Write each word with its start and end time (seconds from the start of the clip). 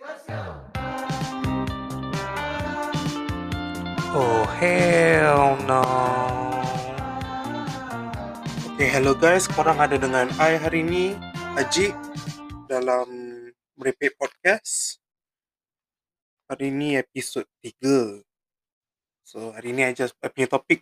Oh 0.00 0.08
hell 4.56 5.60
no. 5.68 5.84
Okay, 8.72 8.88
hello 8.96 9.12
guys. 9.12 9.44
Korang 9.44 9.76
ada 9.76 10.00
dengan 10.00 10.32
I 10.40 10.56
hari 10.56 10.80
ni, 10.80 11.12
Haji 11.52 11.92
dalam 12.64 13.12
Merepek 13.76 14.16
Podcast. 14.16 15.04
Hari 16.48 16.72
ni 16.72 16.96
episod 16.96 17.44
3. 17.60 18.24
So, 19.28 19.52
hari 19.52 19.76
ni 19.76 19.84
I 19.84 19.92
just 19.92 20.16
I 20.24 20.32
punya 20.32 20.48
topik 20.48 20.80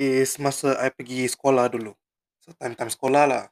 is 0.00 0.40
masa 0.40 0.80
I 0.80 0.88
pergi 0.88 1.28
sekolah 1.28 1.68
dulu. 1.68 1.92
So, 2.40 2.56
time-time 2.56 2.88
sekolah 2.88 3.24
lah. 3.28 3.44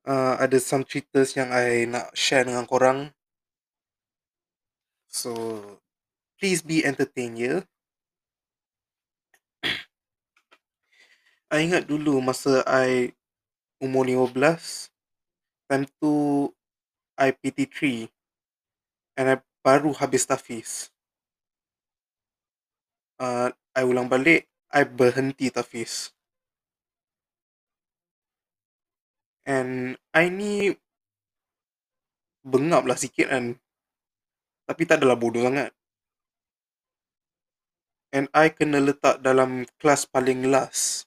Uh, 0.00 0.32
ada 0.40 0.56
some 0.56 0.80
cerita 0.80 1.20
yang 1.36 1.52
I 1.52 1.84
nak 1.84 2.16
share 2.16 2.48
dengan 2.48 2.64
korang. 2.64 3.12
So, 5.10 5.34
please 6.40 6.64
be 6.64 6.80
entertained 6.86 7.36
ya. 7.36 7.60
I 11.52 11.66
ingat 11.68 11.84
dulu 11.84 12.22
masa 12.24 12.64
I 12.64 13.12
umur 13.80 14.08
15, 14.08 14.88
time 15.68 15.84
tu 16.00 16.48
I 17.20 17.36
PT3 17.36 18.08
and 19.20 19.26
I 19.28 19.36
baru 19.60 19.92
habis 19.92 20.24
tafiz. 20.24 20.88
Uh, 23.20 23.52
I 23.76 23.84
ulang 23.84 24.08
balik, 24.08 24.48
I 24.72 24.88
berhenti 24.88 25.52
tafiz. 25.52 26.16
And 29.48 29.96
I 30.12 30.28
ni 30.28 30.74
bengap 32.44 32.84
lah 32.88 32.96
sikit 32.96 33.28
kan. 33.32 33.56
Tapi 34.68 34.82
tak 34.86 35.02
adalah 35.02 35.18
bodoh 35.18 35.42
sangat. 35.44 35.74
And 38.10 38.26
I 38.34 38.50
kena 38.50 38.82
letak 38.82 39.22
dalam 39.22 39.66
kelas 39.78 40.06
paling 40.10 40.50
last. 40.50 41.06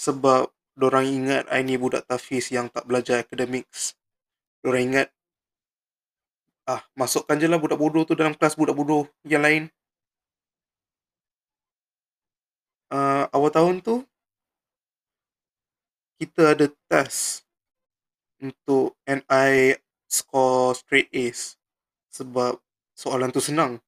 Sebab 0.00 0.48
orang 0.80 1.06
ingat 1.06 1.44
I 1.52 1.62
ni 1.62 1.76
budak 1.76 2.08
tafiz 2.08 2.48
yang 2.48 2.72
tak 2.72 2.88
belajar 2.88 3.20
academics. 3.20 3.94
Orang 4.64 4.94
ingat, 4.94 5.08
ah, 6.66 6.82
masukkan 6.96 7.36
je 7.36 7.46
lah 7.46 7.60
budak 7.60 7.78
bodoh 7.78 8.02
tu 8.08 8.16
dalam 8.16 8.34
kelas 8.34 8.56
budak 8.56 8.74
bodoh 8.74 9.06
yang 9.28 9.44
lain. 9.44 9.68
Uh, 12.92 13.24
awal 13.32 13.48
tahun 13.48 13.80
tu, 13.80 14.04
kita 16.22 16.54
ada 16.54 16.70
test 16.86 17.42
untuk 18.38 18.94
NI 19.02 19.74
score 20.06 20.70
straight 20.78 21.10
A's. 21.10 21.58
Sebab 22.14 22.62
soalan 22.94 23.34
tu 23.34 23.42
senang. 23.42 23.82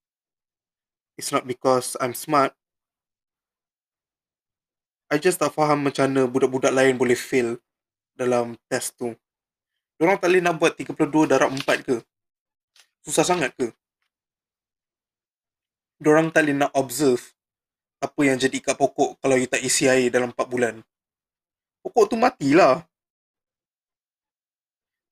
It's 1.14 1.30
not 1.30 1.46
because 1.46 1.94
I'm 2.02 2.10
smart. 2.10 2.58
I 5.06 5.22
just 5.22 5.38
tak 5.38 5.54
faham 5.54 5.86
macam 5.86 6.10
mana 6.10 6.26
budak-budak 6.26 6.74
lain 6.74 6.98
boleh 6.98 7.14
fail 7.14 7.62
dalam 8.18 8.58
test 8.66 8.98
tu. 8.98 9.14
Diorang 9.94 10.18
tak 10.18 10.34
boleh 10.34 10.42
nak 10.42 10.58
buat 10.58 10.74
32 10.74 11.30
darab 11.30 11.54
4 11.54 11.86
ke? 11.86 12.02
Susah 13.06 13.22
sangat 13.22 13.54
ke? 13.54 13.70
Diorang 16.02 16.34
tak 16.34 16.50
boleh 16.50 16.66
nak 16.66 16.74
observe 16.74 17.30
apa 18.02 18.20
yang 18.26 18.42
jadi 18.42 18.58
kat 18.58 18.74
pokok 18.74 19.22
kalau 19.22 19.38
you 19.38 19.46
tak 19.46 19.62
isi 19.62 19.86
air 19.86 20.10
dalam 20.10 20.34
4 20.34 20.50
bulan. 20.50 20.82
Pokok 21.84 22.08
tu 22.08 22.16
matilah. 22.16 22.80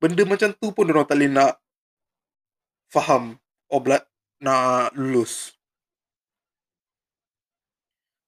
Benda 0.00 0.24
macam 0.24 0.50
tu 0.56 0.72
pun 0.72 0.88
diorang 0.88 1.04
tak 1.04 1.20
boleh 1.20 1.30
nak 1.30 1.60
faham 2.88 3.36
oblat 3.68 4.02
nak 4.42 4.90
lulus. 4.96 5.54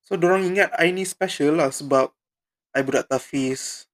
So, 0.05 0.21
orang 0.21 0.45
ingat 0.45 0.71
I 0.77 0.93
ni 0.93 1.09
special 1.09 1.57
lah 1.57 1.73
sebab 1.73 2.13
I 2.77 2.85
budak 2.85 3.09
tafiz. 3.09 3.89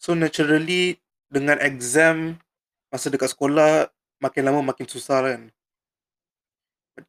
So, 0.00 0.16
naturally, 0.16 0.96
dengan 1.28 1.60
exam 1.60 2.40
masa 2.88 3.12
dekat 3.12 3.36
sekolah, 3.36 3.92
makin 4.24 4.42
lama 4.48 4.72
makin 4.72 4.88
susah 4.88 5.20
kan. 5.20 5.52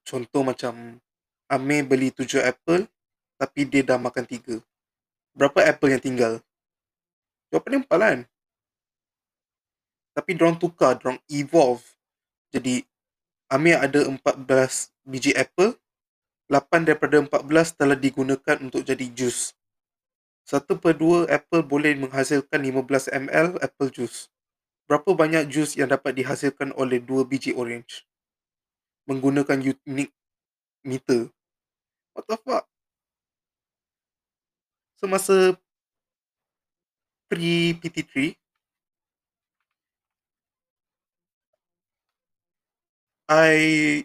Contoh 0.04 0.44
macam, 0.44 1.00
Amir 1.50 1.82
beli 1.82 2.14
tujuh 2.14 2.46
apple, 2.46 2.86
tapi 3.42 3.66
dia 3.66 3.82
dah 3.82 3.98
makan 3.98 4.22
tiga. 4.30 4.62
Berapa 5.34 5.66
apple 5.66 5.98
yang 5.98 6.04
tinggal? 6.04 6.34
Jawapan 7.50 7.70
dia 7.74 7.82
empat 7.82 7.98
kan? 7.98 8.20
Tapi 10.14 10.30
diorang 10.38 10.62
tukar, 10.62 10.94
diorang 11.02 11.18
evolve. 11.26 11.82
Jadi, 12.54 12.86
Amir 13.50 13.82
ada 13.82 14.06
14 14.06 14.94
biji 15.02 15.34
apple. 15.34 15.74
8 16.50 16.86
daripada 16.86 17.18
14 17.18 17.78
telah 17.78 17.98
digunakan 17.98 18.58
untuk 18.62 18.82
jadi 18.86 19.06
jus. 19.14 19.54
Satu 20.46 20.82
per 20.82 20.98
dua 20.98 21.30
apple 21.30 21.62
boleh 21.62 21.94
menghasilkan 21.94 22.58
15 22.58 23.10
ml 23.30 23.62
apple 23.62 23.90
juice. 23.94 24.34
Berapa 24.90 25.14
banyak 25.14 25.46
jus 25.46 25.78
yang 25.78 25.94
dapat 25.94 26.18
dihasilkan 26.18 26.74
oleh 26.74 26.98
dua 26.98 27.22
biji 27.22 27.54
orange? 27.54 28.10
Menggunakan 29.06 29.62
unique 29.62 30.14
meter. 30.82 31.30
What 32.20 32.28
the 32.28 32.36
fuck? 32.36 32.68
Semasa 35.00 35.56
pre-PT3, 37.32 38.36
I 43.32 44.04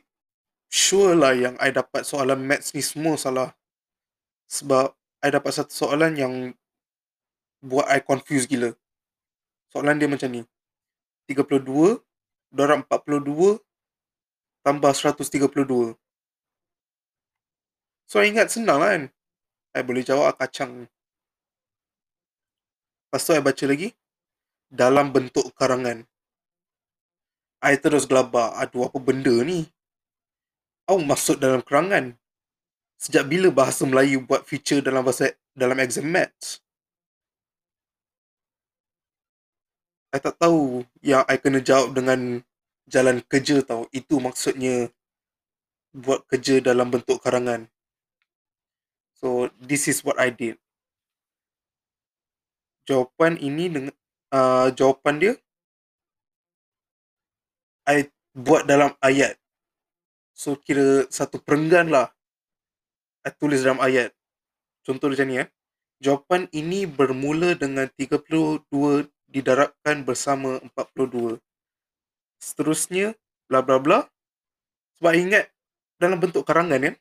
sure 0.70 1.18
lah 1.18 1.34
yang 1.34 1.58
I 1.58 1.74
dapat 1.74 2.06
soalan 2.06 2.46
maths 2.46 2.70
ni 2.70 2.86
semua 2.86 3.18
salah. 3.18 3.50
Sebab 4.46 4.94
I 5.18 5.34
dapat 5.34 5.50
satu 5.50 5.74
soalan 5.74 6.14
yang 6.14 6.34
buat 7.66 7.90
I 7.90 7.98
confused 7.98 8.46
gila. 8.46 8.78
Soalan 9.74 9.98
dia 9.98 10.06
macam 10.06 10.30
ni. 10.30 10.46
32 11.26 11.98
darab 12.54 12.86
42 12.86 13.58
tambah 14.62 14.94
132. 14.94 15.98
So, 18.14 18.22
I 18.22 18.30
ingat 18.30 18.54
senang 18.54 18.78
lah 18.78 18.94
kan. 18.94 19.02
I 19.74 19.82
boleh 19.82 20.06
jawab 20.06 20.38
kacang. 20.38 20.86
Lepas 23.10 23.26
tu, 23.26 23.34
I 23.34 23.42
baca 23.42 23.64
lagi. 23.66 23.90
Dalam 24.70 25.10
bentuk 25.10 25.50
karangan. 25.58 26.06
I 27.58 27.74
terus 27.74 28.06
gelabah. 28.06 28.54
Aduh, 28.62 28.86
apa 28.86 29.02
benda 29.02 29.34
ni? 29.42 29.66
Aku 30.86 31.02
masuk 31.02 31.42
dalam 31.42 31.58
kerangan. 31.58 32.14
Sejak 33.02 33.26
bila 33.26 33.50
bahasa 33.50 33.82
Melayu 33.82 34.22
buat 34.22 34.46
feature 34.46 34.78
dalam 34.78 35.02
bahasa 35.02 35.34
dalam 35.50 35.74
exam 35.82 36.06
maths? 36.06 36.62
I 40.14 40.22
tak 40.22 40.38
tahu 40.38 40.86
yang 41.02 41.26
I 41.26 41.34
kena 41.34 41.58
jawab 41.58 41.98
dengan 41.98 42.46
jalan 42.86 43.26
kerja 43.26 43.66
tau. 43.66 43.90
Itu 43.90 44.22
maksudnya 44.22 44.94
buat 45.90 46.22
kerja 46.30 46.62
dalam 46.62 46.94
bentuk 46.94 47.18
karangan. 47.18 47.73
So, 49.24 49.48
this 49.56 49.88
is 49.88 50.04
what 50.04 50.20
I 50.20 50.28
did. 50.28 50.60
Jawapan 52.84 53.40
ini 53.40 53.72
dengan 53.72 53.96
uh, 54.28 54.68
jawapan 54.76 55.16
dia 55.16 55.32
I 57.88 58.12
buat 58.36 58.68
dalam 58.68 58.92
ayat. 59.00 59.40
So 60.36 60.60
kira 60.60 61.08
satu 61.08 61.40
perenggan 61.40 61.88
lah. 61.88 62.12
I 63.24 63.32
tulis 63.32 63.64
dalam 63.64 63.80
ayat. 63.80 64.12
Contoh 64.84 65.08
macam 65.08 65.28
ni 65.32 65.40
eh. 65.40 65.48
Jawapan 66.04 66.44
ini 66.52 66.84
bermula 66.84 67.56
dengan 67.56 67.88
32 67.96 68.68
didarabkan 69.32 70.04
bersama 70.04 70.60
42. 70.76 71.40
Seterusnya, 72.44 73.16
bla 73.48 73.64
bla 73.64 73.80
bla. 73.80 74.04
Sebab 75.00 75.16
ingat 75.16 75.48
dalam 75.96 76.20
bentuk 76.20 76.44
karangan 76.44 76.92
kan. 76.92 76.96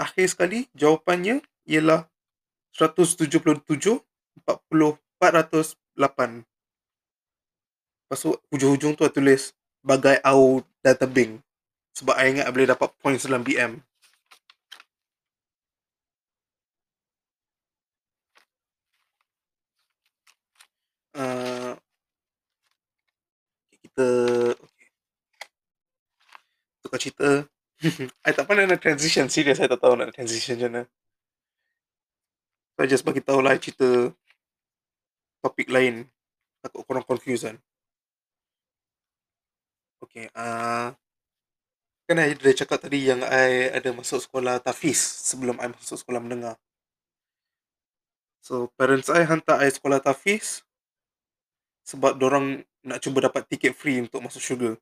Akhir 0.00 0.32
sekali, 0.32 0.64
jawapannya 0.72 1.44
ialah 1.68 2.08
177 2.72 4.00
40 4.48 4.96
408. 5.20 6.48
Lepas 8.08 8.18
tu 8.24 8.32
hujung-hujung 8.48 8.96
tu 8.96 9.04
tulis 9.12 9.52
bagai 9.84 10.16
au 10.24 10.64
dan 10.80 10.96
tebing. 10.96 11.44
Sebab 11.92 12.16
I 12.16 12.32
ingat 12.32 12.48
I 12.48 12.52
boleh 12.56 12.72
dapat 12.72 12.88
points 13.04 13.28
dalam 13.28 13.44
BM. 13.44 13.84
Uh, 21.12 21.76
kita 23.84 24.08
okay. 24.56 24.88
tukar 26.80 26.98
cerita. 27.02 27.59
I 28.26 28.30
tak 28.36 28.44
pernah 28.44 28.68
nak 28.68 28.80
transition. 28.84 29.26
Serius, 29.32 29.60
I 29.60 29.68
tak 29.68 29.80
tahu 29.80 29.96
nak 29.96 30.12
transition 30.12 30.56
macam 30.60 30.68
mana. 30.68 30.82
I 32.80 32.88
just 32.88 33.04
bagi 33.04 33.20
tahu 33.20 33.44
lah 33.44 33.56
cerita 33.60 34.12
topik 35.44 35.68
lain. 35.68 36.08
Takut 36.60 36.84
korang 36.84 37.04
confuse 37.04 37.44
kan. 37.48 37.56
Okay, 40.00 40.32
uh, 40.32 40.92
kan 42.08 42.16
I 42.20 42.32
dah 42.32 42.56
cakap 42.56 42.80
tadi 42.80 43.04
yang 43.04 43.20
I 43.20 43.68
ada 43.68 43.92
masuk 43.92 44.24
sekolah 44.24 44.60
Tafiz 44.64 44.96
sebelum 45.28 45.60
I 45.60 45.68
masuk 45.72 46.00
sekolah 46.00 46.20
menengah. 46.24 46.56
So, 48.40 48.72
parents 48.80 49.12
I 49.12 49.28
hantar 49.28 49.60
I 49.60 49.68
sekolah 49.68 50.00
Tafiz 50.00 50.64
sebab 51.84 52.16
orang 52.20 52.64
nak 52.80 53.04
cuba 53.04 53.28
dapat 53.28 53.44
tiket 53.44 53.76
free 53.76 54.00
untuk 54.00 54.24
masuk 54.24 54.40
syurga. 54.40 54.80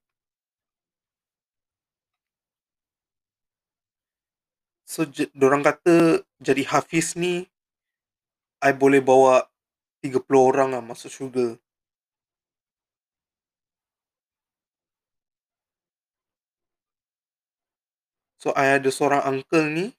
So, 4.88 5.04
orang 5.44 5.60
kata 5.60 6.24
jadi 6.40 6.64
Hafiz 6.64 7.12
ni 7.12 7.44
I 8.64 8.72
boleh 8.72 9.04
bawa 9.04 9.44
30 10.00 10.24
orang 10.32 10.72
lah 10.72 10.80
masuk 10.80 11.12
syurga. 11.12 11.60
So, 18.40 18.56
I 18.56 18.80
ada 18.80 18.88
seorang 18.88 19.28
uncle 19.28 19.68
ni 19.68 19.92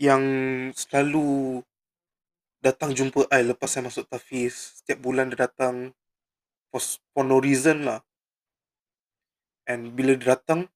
yang 0.00 0.24
selalu 0.72 1.60
datang 2.64 2.96
jumpa 2.96 3.28
I 3.28 3.44
lepas 3.44 3.76
saya 3.76 3.92
masuk 3.92 4.08
Tafiz. 4.08 4.80
Setiap 4.80 5.04
bulan 5.04 5.28
dia 5.28 5.44
datang 5.44 5.92
for, 6.72 6.80
for 7.12 7.28
no 7.28 7.36
reason 7.44 7.84
lah. 7.84 8.00
And 9.68 9.92
bila 9.92 10.16
dia 10.16 10.32
datang, 10.32 10.72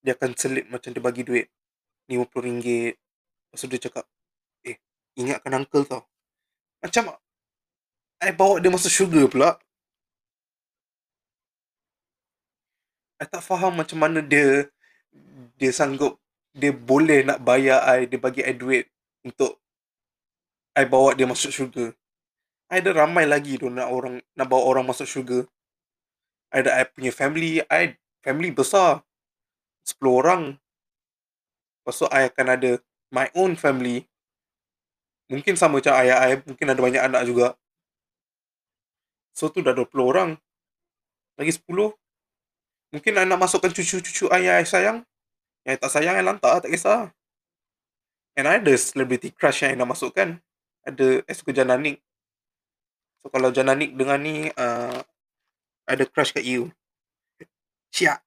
dia 0.00 0.16
akan 0.16 0.32
selit 0.40 0.72
macam 0.72 0.96
dia 0.96 1.04
bagi 1.04 1.20
duit. 1.20 1.52
RM50. 2.18 2.96
Lepas 2.96 3.60
tu 3.60 3.68
dia 3.68 3.80
cakap, 3.80 4.04
eh, 4.66 4.76
ingatkan 5.16 5.56
uncle 5.56 5.84
tau. 5.88 6.02
Macam, 6.84 7.16
I 8.22 8.30
bawa 8.30 8.62
dia 8.62 8.70
masuk 8.70 8.92
syurga 8.92 9.22
pula. 9.26 9.50
I 13.22 13.26
tak 13.26 13.42
faham 13.42 13.78
macam 13.78 14.02
mana 14.02 14.18
dia 14.18 14.66
dia 15.54 15.70
sanggup 15.70 16.18
dia 16.52 16.74
boleh 16.74 17.22
nak 17.22 17.38
bayar 17.40 17.86
I 17.86 18.10
dia 18.10 18.18
bagi 18.18 18.42
I 18.42 18.52
duit 18.52 18.90
untuk 19.22 19.62
I 20.74 20.84
bawa 20.84 21.14
dia 21.14 21.24
masuk 21.24 21.54
syurga 21.54 21.94
I 22.66 22.80
ada 22.80 22.90
ramai 23.04 23.28
lagi 23.28 23.60
tu 23.60 23.70
nak 23.70 23.88
orang 23.92 24.18
nak 24.34 24.46
bawa 24.48 24.62
orang 24.66 24.84
masuk 24.90 25.06
syurga 25.06 25.46
I 26.50 26.66
ada 26.66 26.82
I 26.82 26.84
punya 26.88 27.14
family 27.14 27.62
I 27.70 27.94
family 28.26 28.50
besar 28.50 29.06
10 29.86 30.02
orang 30.02 30.61
Lepas 31.82 31.98
tu 31.98 32.06
I 32.08 32.30
akan 32.30 32.46
ada 32.54 32.70
my 33.10 33.26
own 33.34 33.58
family 33.58 34.06
Mungkin 35.26 35.58
sama 35.58 35.82
macam 35.82 35.98
ayah 35.98 36.22
I 36.22 36.38
Mungkin 36.46 36.66
ada 36.70 36.78
banyak 36.78 37.02
anak 37.02 37.22
juga 37.26 37.58
So 39.34 39.50
tu 39.50 39.60
dah 39.66 39.74
20 39.74 39.90
orang 39.98 40.30
Lagi 41.34 41.52
10 41.58 41.66
Mungkin 42.94 43.12
I 43.18 43.26
nak 43.26 43.40
masukkan 43.42 43.74
cucu-cucu 43.74 44.30
ayah 44.30 44.62
I 44.62 44.66
sayang 44.68 45.02
yang 45.62 45.78
tak 45.78 45.90
sayang 45.94 46.18
yang 46.18 46.26
lantak 46.26 46.66
tak 46.66 46.70
kisah. 46.70 47.14
And 48.34 48.48
I 48.48 48.58
ada 48.58 48.74
celebrity 48.74 49.30
crush 49.30 49.62
yang 49.62 49.76
I 49.76 49.78
nak 49.78 49.94
masukkan. 49.94 50.42
Ada, 50.82 51.22
I 51.22 51.32
suka 51.36 51.54
Jananik. 51.54 52.02
So 53.22 53.30
kalau 53.30 53.54
Jananik 53.54 53.94
dengan 53.94 54.18
ni, 54.18 54.50
uh, 54.50 54.98
ada 55.86 56.04
crush 56.10 56.34
kat 56.34 56.42
you. 56.42 56.74
Siap. 57.94 58.18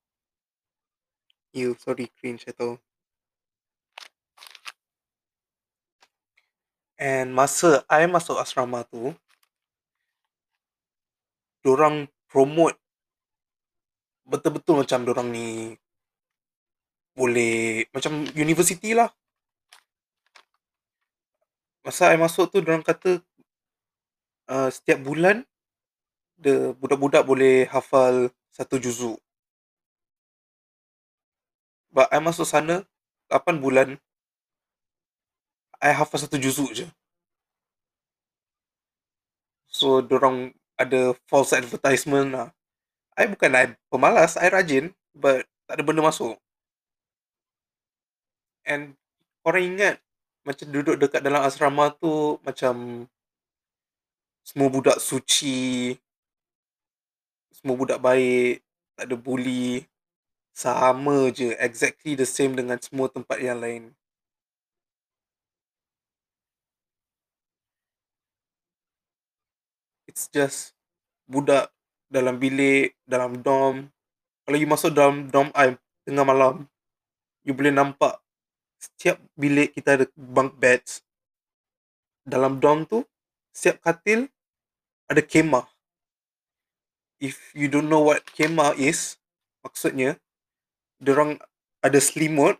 You, 1.51 1.75
sorry, 1.79 2.07
cringe, 2.15 2.47
I 2.47 2.55
tahu. 2.55 2.79
And 6.95 7.35
masa 7.35 7.83
I 7.91 8.07
masuk 8.07 8.39
asrama 8.39 8.87
tu, 8.87 9.11
orang 11.67 12.07
promote 12.31 12.77
betul-betul 14.25 14.85
macam 14.85 15.05
orang 15.05 15.27
ni 15.33 15.47
boleh 17.15 17.87
macam 17.91 18.27
universiti 18.35 18.95
lah. 18.95 19.09
Masa 21.85 22.09
saya 22.09 22.17
masuk 22.17 22.49
tu, 22.49 22.63
orang 22.63 22.81
kata 22.81 23.21
uh, 24.49 24.69
setiap 24.73 24.99
bulan 25.05 25.45
the 26.41 26.75
budak-budak 26.79 27.23
boleh 27.23 27.69
hafal 27.69 28.33
satu 28.51 28.79
juzuk. 28.79 29.19
But 31.95 32.11
I 32.11 32.19
masuk 32.19 32.43
sana 32.43 32.83
8 33.31 33.63
bulan, 33.63 33.95
I 35.85 35.93
hafal 35.93 36.17
satu 36.17 36.41
juzuk 36.41 36.73
je. 36.73 36.89
So, 39.69 40.01
orang 40.01 40.57
ada 40.81 41.13
false 41.29 41.53
advertisement 41.53 42.33
lah. 42.33 42.47
I 43.13 43.29
bukan 43.29 43.53
I 43.53 43.77
pemalas, 43.93 44.33
I 44.41 44.49
rajin, 44.49 44.97
but 45.13 45.45
tak 45.69 45.77
ada 45.77 45.83
benda 45.85 46.01
masuk. 46.01 46.41
And 48.65 48.97
orang 49.45 49.77
ingat 49.77 49.95
macam 50.41 50.67
duduk 50.73 50.97
dekat 50.97 51.21
dalam 51.21 51.45
asrama 51.45 51.93
tu 51.93 52.41
macam 52.41 53.05
semua 54.41 54.67
budak 54.73 54.97
suci, 54.97 55.97
semua 57.53 57.77
budak 57.77 58.01
baik, 58.01 58.65
tak 58.97 59.05
ada 59.05 59.15
bully. 59.17 59.85
Sama 60.55 61.29
je, 61.35 61.51
exactly 61.59 62.15
the 62.15 62.23
same 62.23 62.55
dengan 62.55 62.79
semua 62.79 63.11
tempat 63.11 63.37
yang 63.43 63.59
lain. 63.59 63.91
It's 70.15 70.31
just 70.31 70.71
budak 71.27 71.75
dalam 72.07 72.39
bilik, 72.39 72.95
dalam 73.03 73.43
dorm. 73.43 73.91
Kalau 74.47 74.55
you 74.55 74.63
masuk 74.63 74.95
dalam 74.95 75.27
dorm 75.27 75.51
I 75.51 75.75
tengah 76.07 76.23
malam, 76.23 76.71
you 77.43 77.51
boleh 77.51 77.75
nampak 77.75 78.23
setiap 78.79 79.19
bilik 79.35 79.75
kita 79.75 79.99
ada 79.99 80.07
bunk 80.15 80.55
beds. 80.55 81.03
Dalam 82.23 82.63
dorm 82.63 82.87
tu, 82.87 83.03
setiap 83.51 83.83
katil 83.83 84.31
ada 85.11 85.19
kemah. 85.19 85.67
If 87.19 87.51
you 87.51 87.67
don't 87.67 87.91
know 87.91 88.07
what 88.07 88.23
kemah 88.23 88.79
is, 88.79 89.19
maksudnya, 89.67 90.15
orang 91.03 91.43
ada 91.83 91.99
selimut, 91.99 92.55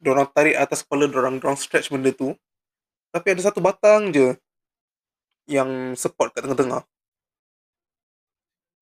orang 0.00 0.24
tarik 0.32 0.56
atas 0.56 0.88
kepala 0.88 1.04
orang, 1.12 1.36
orang 1.36 1.60
stretch 1.60 1.92
benda 1.92 2.16
tu, 2.16 2.32
tapi 3.12 3.36
ada 3.36 3.44
satu 3.44 3.60
batang 3.60 4.08
je 4.08 4.32
yang 5.48 5.96
support 5.96 6.36
kat 6.36 6.44
tengah-tengah. 6.44 6.84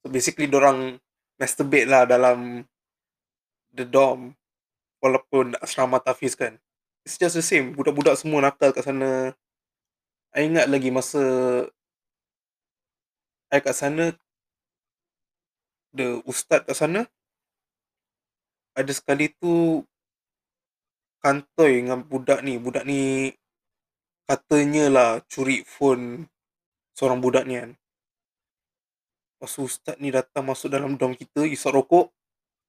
So 0.02 0.10
basically, 0.10 0.50
orang 0.50 0.98
masturbate 1.38 1.86
lah 1.86 2.04
dalam 2.04 2.66
the 3.72 3.86
dorm 3.86 4.34
walaupun 4.98 5.54
asrama 5.62 6.02
tafiz 6.02 6.34
kan. 6.34 6.58
It's 7.06 7.20
just 7.20 7.38
the 7.38 7.44
same. 7.44 7.76
Budak-budak 7.78 8.18
semua 8.18 8.42
nakal 8.42 8.74
kat 8.74 8.82
sana. 8.82 9.30
I 10.34 10.50
ingat 10.50 10.66
lagi 10.66 10.90
masa 10.90 11.22
I 13.48 13.62
kat 13.62 13.78
sana 13.78 14.10
the 15.94 16.18
ustaz 16.26 16.66
kat 16.66 16.76
sana 16.76 17.06
ada 18.76 18.92
sekali 18.92 19.32
tu 19.32 19.80
kantoi 21.22 21.80
dengan 21.80 22.02
budak 22.02 22.42
ni. 22.42 22.58
Budak 22.58 22.84
ni 22.84 23.32
katanya 24.26 24.90
lah 24.90 25.10
curi 25.30 25.62
phone 25.62 26.26
seorang 26.96 27.20
budak 27.20 27.44
ni 27.44 27.60
kan 27.60 27.70
Lepas 29.36 29.52
ustaz 29.60 30.00
ni 30.00 30.08
datang 30.08 30.48
masuk 30.48 30.72
dalam 30.72 30.96
dom 30.96 31.12
kita 31.12 31.44
isap 31.44 31.76
rokok 31.76 32.08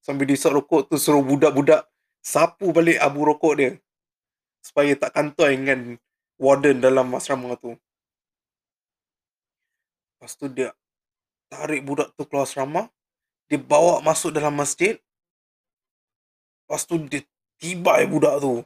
sambil 0.03 0.27
dia 0.27 0.36
isap 0.36 0.51
rokok 0.51 0.91
tu 0.91 1.00
suruh 1.00 1.24
budak-budak 1.24 1.88
sapu 2.19 2.75
balik 2.75 3.00
abu 3.00 3.24
rokok 3.24 3.53
dia 3.55 3.72
supaya 4.60 4.91
tak 5.00 5.15
kantoi 5.15 5.55
dengan 5.55 5.96
warden 6.36 6.84
dalam 6.84 7.07
asrama 7.15 7.55
tu. 7.55 7.79
Lepas 10.17 10.36
tu 10.36 10.51
dia 10.51 10.75
tarik 11.48 11.88
budak 11.88 12.12
tu 12.19 12.27
keluar 12.27 12.43
asrama, 12.43 12.91
dia 13.48 13.55
bawa 13.55 14.03
masuk 14.03 14.36
dalam 14.36 14.51
masjid. 14.51 15.00
Lepas 16.65 16.84
tu 16.84 17.00
dia 17.07 17.24
tibai 17.63 18.03
budak 18.12 18.43
tu. 18.43 18.60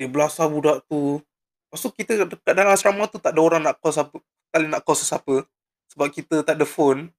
Dia 0.00 0.08
belasah 0.08 0.48
budak 0.48 0.80
tu. 0.88 1.20
Lepas 1.68 1.80
tu 1.82 1.90
kita 1.92 2.24
dekat 2.24 2.54
dalam 2.56 2.72
asrama 2.72 3.04
tu 3.04 3.20
tak 3.20 3.36
ada 3.36 3.40
orang 3.44 3.62
nak 3.68 3.76
call 3.84 3.92
siapa, 3.92 4.16
kali 4.56 4.72
nak 4.72 4.80
call 4.88 4.96
sesiapa. 4.96 5.44
Sebab 5.92 6.08
kita 6.08 6.40
tak 6.40 6.56
ada 6.56 6.64
phone. 6.64 7.12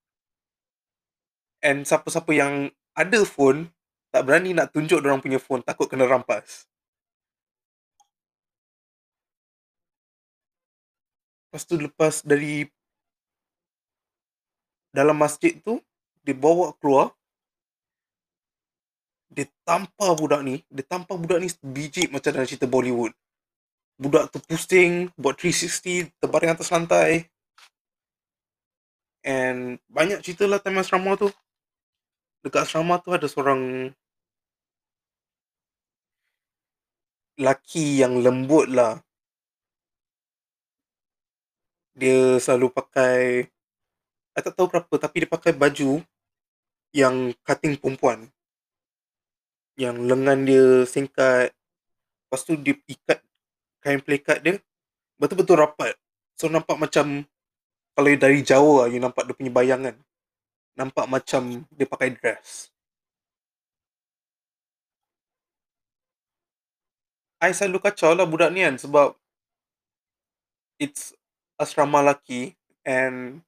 And 1.61 1.85
siapa-siapa 1.85 2.33
yang 2.33 2.73
ada 2.97 3.21
phone, 3.21 3.69
tak 4.09 4.25
berani 4.25 4.57
nak 4.57 4.73
tunjuk 4.73 4.97
orang 5.05 5.21
punya 5.21 5.37
phone, 5.37 5.61
takut 5.61 5.85
kena 5.85 6.09
rampas. 6.09 6.65
Lepas 11.47 11.63
tu 11.69 11.77
lepas 11.77 12.25
dari 12.25 12.65
dalam 14.89 15.13
masjid 15.13 15.53
tu, 15.61 15.77
dia 16.25 16.33
bawa 16.33 16.73
keluar. 16.81 17.13
Dia 19.29 19.45
tampar 19.61 20.17
budak 20.17 20.41
ni. 20.41 20.65
Dia 20.73 20.81
tampar 20.81 21.21
budak 21.21 21.37
ni 21.37 21.49
biji 21.61 22.09
macam 22.09 22.33
dalam 22.33 22.49
cerita 22.49 22.65
Bollywood. 22.65 23.13
Budak 23.97 24.29
tu 24.29 24.37
pusing 24.45 25.09
buat 25.17 25.33
360 25.35 26.13
terbaring 26.21 26.53
atas 26.53 26.69
lantai. 26.69 27.25
And 29.25 29.81
banyak 29.91 30.23
cerita 30.23 30.47
lah 30.47 30.61
time 30.61 30.79
asrama 30.79 31.17
tu. 31.19 31.27
Dekat 32.45 32.63
asrama 32.63 33.01
tu 33.01 33.11
ada 33.11 33.27
seorang 33.27 33.91
laki 37.37 38.01
yang 38.01 38.21
lembut 38.21 38.69
lah. 38.69 39.01
Dia 41.97 42.37
selalu 42.37 42.69
pakai 42.69 43.49
I 44.37 44.39
tak 44.45 44.53
tahu 44.53 44.69
kenapa 44.69 44.93
tapi 45.01 45.25
dia 45.25 45.29
pakai 45.33 45.49
baju 45.57 46.05
yang 46.93 47.33
cutting 47.41 47.73
perempuan. 47.73 48.29
Yang 49.73 49.97
lengan 50.05 50.39
dia 50.45 50.65
singkat. 50.85 51.57
Lepas 52.23 52.45
tu 52.45 52.53
dia 52.53 52.77
ikat 52.85 53.26
kain 53.83 54.01
pelikat 54.01 54.41
dia 54.43 54.59
betul-betul 55.17 55.57
rapat. 55.61 55.93
So 56.37 56.49
nampak 56.49 56.77
macam 56.77 57.25
kalau 57.97 58.13
dari 58.13 58.45
jauh 58.45 58.85
lah 58.85 58.87
you 58.89 59.01
nampak 59.01 59.25
dia 59.25 59.33
punya 59.33 59.49
bayangan 59.49 59.95
nampak 60.77 61.09
macam 61.09 61.65
dia 61.73 61.89
pakai 61.89 62.13
dress. 62.13 62.69
I 67.41 67.53
selalu 67.53 67.81
kacau 67.81 68.13
lah 68.13 68.25
budak 68.25 68.53
ni 68.53 68.65
kan 68.65 68.77
sebab 68.77 69.13
it's 70.81 71.13
asrama 71.57 72.01
lelaki 72.01 72.53
and 72.85 73.41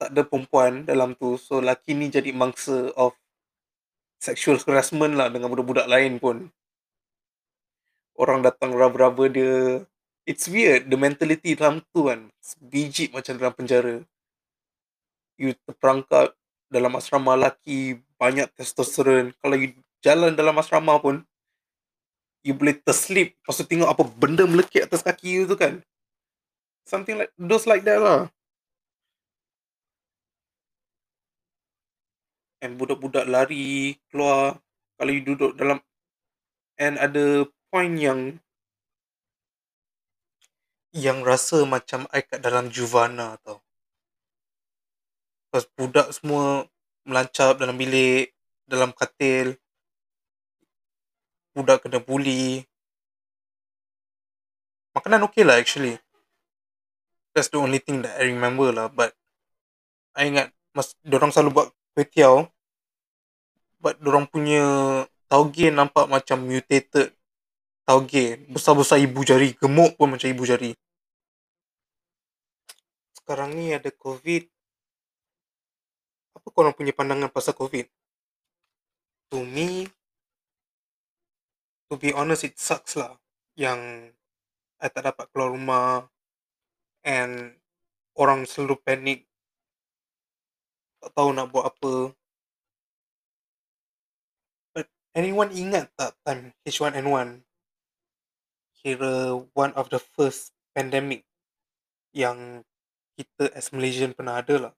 tak 0.00 0.16
ada 0.16 0.24
perempuan 0.24 0.88
dalam 0.88 1.12
tu. 1.16 1.36
So 1.36 1.60
lelaki 1.60 1.92
ni 1.92 2.08
jadi 2.08 2.32
mangsa 2.32 2.92
of 2.96 3.12
sexual 4.20 4.56
harassment 4.60 5.16
lah 5.16 5.28
dengan 5.28 5.52
budak-budak 5.52 5.88
lain 5.88 6.16
pun 6.20 6.48
orang 8.20 8.44
datang 8.44 8.76
raba-raba 8.76 9.32
dia 9.32 9.80
it's 10.28 10.44
weird 10.44 10.92
the 10.92 10.98
mentality 11.00 11.56
dalam 11.56 11.80
tu 11.96 12.12
kan 12.12 12.28
biji 12.60 13.08
macam 13.08 13.40
dalam 13.40 13.54
penjara. 13.56 13.96
You 15.40 15.56
terperangkap 15.64 16.36
dalam 16.68 16.92
asrama 17.00 17.32
lelaki 17.32 18.04
banyak 18.20 18.52
testosteron. 18.52 19.32
Kalau 19.40 19.56
you 19.56 19.72
jalan 20.04 20.36
dalam 20.36 20.52
asrama 20.60 21.00
pun 21.00 21.24
you 22.44 22.52
boleh 22.52 22.76
terslip 22.76 23.36
lepas 23.40 23.56
tu 23.56 23.64
tengok 23.64 23.88
apa 23.88 24.04
benda 24.04 24.44
melekit 24.44 24.84
atas 24.84 25.00
kaki 25.00 25.40
you 25.40 25.44
tu 25.48 25.56
kan. 25.56 25.80
Something 26.84 27.24
like 27.24 27.32
those 27.40 27.64
like 27.64 27.84
that 27.88 28.00
lah. 28.00 28.28
And 32.60 32.76
budak-budak 32.76 33.24
lari 33.24 33.96
keluar. 34.12 34.60
Kalau 35.00 35.10
you 35.16 35.24
duduk 35.24 35.56
dalam 35.56 35.80
and 36.76 37.00
ada 37.00 37.48
point 37.70 37.94
yang 37.96 38.42
yang 40.90 41.22
rasa 41.22 41.62
macam 41.62 42.10
I 42.10 42.26
kat 42.26 42.42
dalam 42.42 42.66
Juvana 42.66 43.38
tau. 43.46 43.62
Pas 45.54 45.62
budak 45.78 46.10
semua 46.10 46.66
melancap 47.06 47.58
dalam 47.62 47.78
bilik, 47.78 48.34
dalam 48.66 48.90
katil. 48.90 49.54
Budak 51.54 51.86
kena 51.86 52.02
bully. 52.02 52.66
Makanan 54.94 55.26
okay 55.26 55.46
lah 55.46 55.62
actually. 55.62 55.98
That's 57.30 57.50
the 57.50 57.62
only 57.62 57.78
thing 57.78 58.02
that 58.02 58.18
I 58.18 58.26
remember 58.26 58.74
lah. 58.74 58.90
But 58.90 59.14
I 60.18 60.26
ingat 60.26 60.50
mas, 60.74 60.98
orang 61.06 61.30
selalu 61.30 61.50
buat 61.54 61.68
kuih 61.94 62.06
tiaw 62.06 62.50
but 63.80 63.96
orang 64.04 64.28
punya 64.28 64.62
tauge 65.26 65.72
nampak 65.72 66.06
macam 66.06 66.44
mutated 66.44 67.16
tauge 67.84 68.38
besar-besar 68.48 68.98
ibu 69.02 69.20
jari. 69.24 69.56
Gemuk 69.56 69.96
pun 69.96 70.14
macam 70.14 70.28
ibu 70.30 70.44
jari. 70.46 70.72
Sekarang 73.16 73.54
ni 73.54 73.70
ada 73.74 73.90
covid. 73.94 74.48
Apa 76.34 76.48
korang 76.50 76.74
punya 76.74 76.94
pandangan 76.96 77.30
pasal 77.30 77.54
covid? 77.54 77.86
To 79.30 79.46
me 79.46 79.86
to 81.90 81.94
be 81.98 82.10
honest 82.14 82.46
it 82.46 82.58
sucks 82.58 82.98
lah. 82.98 83.18
Yang 83.54 84.12
I 84.80 84.88
tak 84.88 85.04
dapat 85.04 85.28
keluar 85.30 85.52
rumah 85.52 86.08
and 87.04 87.54
orang 88.16 88.48
selalu 88.48 88.80
panik 88.80 89.28
tak 91.00 91.12
tahu 91.16 91.32
nak 91.32 91.48
buat 91.52 91.68
apa. 91.68 92.12
Anyone 95.10 95.50
ingat 95.50 95.90
tak 95.98 96.14
time 96.22 96.54
H1N1 96.62 97.49
kira 98.80 99.36
one 99.54 99.72
of 99.76 99.92
the 99.92 100.00
first 100.00 100.52
pandemic 100.74 101.24
yang 102.16 102.64
kita 103.14 103.52
as 103.54 103.70
Malaysian 103.70 104.16
pernah 104.16 104.40
ada 104.40 104.56
lah. 104.70 104.74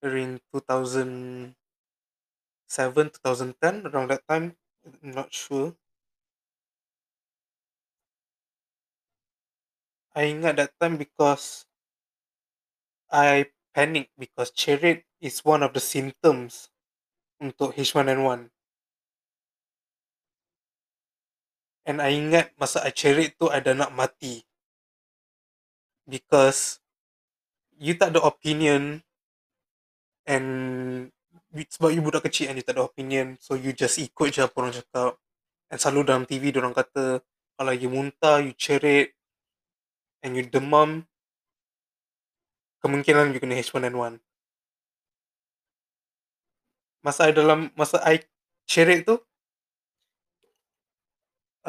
During 0.00 0.40
2007 0.50 1.54
2010 2.72 3.86
around 3.92 4.08
that 4.10 4.24
time 4.24 4.56
I'm 4.84 5.12
not 5.12 5.30
sure. 5.32 5.76
I 10.16 10.26
ingat 10.26 10.58
that 10.58 10.74
time 10.80 10.98
because 10.98 11.66
I 13.10 13.50
panic 13.74 14.10
because 14.18 14.50
cerit 14.50 15.04
is 15.20 15.44
one 15.44 15.62
of 15.62 15.74
the 15.74 15.80
symptoms 15.82 16.70
untuk 17.38 17.74
H1N1 17.78 18.50
And 21.90 21.98
I 21.98 22.14
ingat 22.14 22.54
masa 22.54 22.86
I 22.86 22.94
cerit 22.94 23.34
tu 23.34 23.50
I 23.50 23.58
dah 23.58 23.74
nak 23.74 23.90
mati. 23.90 24.46
Because 26.06 26.78
you 27.74 27.98
tak 27.98 28.14
ada 28.14 28.22
opinion 28.22 29.02
and 30.22 30.46
sebab 31.50 31.90
you 31.90 31.98
budak 31.98 32.30
kecil 32.30 32.46
and 32.46 32.62
you 32.62 32.64
tak 32.64 32.78
ada 32.78 32.86
opinion 32.86 33.34
so 33.42 33.58
you 33.58 33.74
just 33.74 33.98
ikut 33.98 34.30
je 34.30 34.46
apa 34.46 34.54
orang 34.54 34.70
cakap 34.70 35.18
and 35.72 35.82
selalu 35.82 36.00
dalam 36.06 36.24
TV 36.28 36.54
orang 36.54 36.76
kata 36.76 37.24
kalau 37.58 37.72
you 37.74 37.90
muntah, 37.90 38.38
you 38.38 38.54
cerit 38.54 39.16
and 40.22 40.38
you 40.38 40.46
demam 40.46 41.08
kemungkinan 42.84 43.34
you 43.34 43.40
kena 43.42 43.58
H1N1 43.58 44.22
masa 47.02 47.20
I 47.26 47.32
dalam 47.34 47.72
masa 47.74 47.98
I 48.04 48.22
cerit 48.68 49.08
tu 49.08 49.18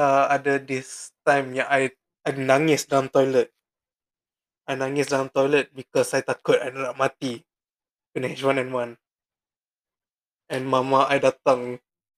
uh, 0.02 0.26
ada 0.34 0.58
this 0.58 1.14
time 1.22 1.54
yang 1.54 1.70
I, 1.70 1.94
I 2.26 2.34
nangis 2.34 2.90
dalam 2.90 3.14
toilet. 3.14 3.54
I 4.66 4.74
nangis 4.74 5.14
dalam 5.14 5.30
toilet 5.30 5.70
because 5.78 6.18
I 6.18 6.26
takut 6.26 6.58
I 6.58 6.74
nak 6.74 6.98
mati. 6.98 7.46
Kena 8.12 8.34
H1N1. 8.34 8.98
And 10.50 10.64
mama 10.66 11.06
I 11.06 11.22
datang 11.22 11.78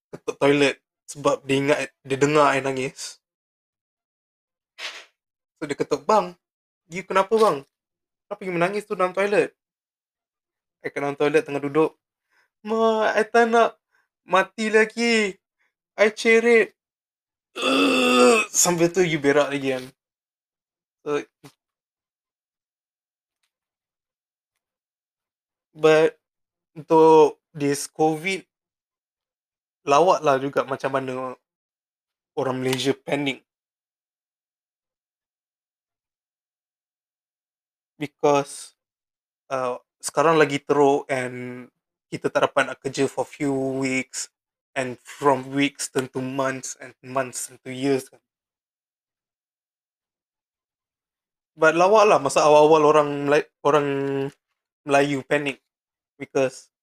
ke 0.10 0.32
toilet 0.40 0.80
sebab 1.12 1.44
dia 1.44 1.56
ingat, 1.60 1.78
dia 2.08 2.18
dengar 2.18 2.56
I 2.56 2.64
nangis. 2.64 3.20
So 5.60 5.68
dia 5.68 5.76
ketuk, 5.76 6.08
bang, 6.08 6.34
you 6.88 7.04
kenapa 7.04 7.36
bang? 7.36 7.68
Kenapa 8.26 8.42
you 8.48 8.54
menangis 8.56 8.88
tu 8.88 8.96
dalam 8.96 9.12
toilet? 9.12 9.54
I 10.84 10.92
kat 10.92 11.00
dalam 11.00 11.16
toilet 11.16 11.48
tengah 11.48 11.64
duduk. 11.64 11.96
Ma, 12.68 13.08
I 13.16 13.24
tak 13.24 13.48
nak 13.48 13.80
mati 14.28 14.68
lagi. 14.68 15.32
I 15.96 16.12
cerit. 16.12 16.76
sampai 18.64 18.90
tu 18.90 19.06
you 19.06 19.22
berak 19.22 19.54
lagi 19.54 19.78
kan. 19.78 19.86
So 21.06 21.22
but 25.74 26.18
untuk 26.74 27.38
this 27.54 27.86
covid 27.90 28.46
lawak 29.86 30.24
lah 30.24 30.40
juga 30.42 30.64
macam 30.66 30.92
mana 30.96 31.14
orang 32.34 32.58
Malaysia 32.58 32.96
panic. 32.98 33.46
Because 38.02 38.74
uh, 39.54 39.78
sekarang 40.02 40.42
lagi 40.42 40.58
teruk 40.60 41.06
and 41.08 41.70
kita 42.10 42.28
tak 42.34 42.50
dapat 42.50 42.74
nak 42.74 42.78
kerja 42.82 43.06
for 43.06 43.24
few 43.24 43.54
weeks 43.80 44.33
and 44.74 44.98
from 45.06 45.54
weeks 45.54 45.90
to 45.94 46.02
months 46.22 46.78
and 46.82 46.94
months 47.06 47.50
to 47.64 47.70
years. 47.70 48.10
But 51.54 51.78
lawak 51.78 52.10
lah 52.10 52.18
masa 52.18 52.42
awal-awal 52.42 52.82
orang 52.90 53.10
orang 53.62 53.88
Melayu 54.84 55.22
panic 55.24 55.62
because 56.18 56.74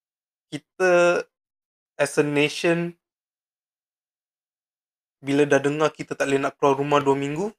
kita 0.48 1.22
as 1.98 2.16
a 2.16 2.24
nation 2.24 2.94
bila 5.20 5.44
dah 5.44 5.60
dengar 5.60 5.92
kita 5.92 6.16
tak 6.16 6.30
boleh 6.30 6.40
nak 6.40 6.56
keluar 6.56 6.80
rumah 6.80 7.02
dua 7.02 7.12
minggu 7.12 7.52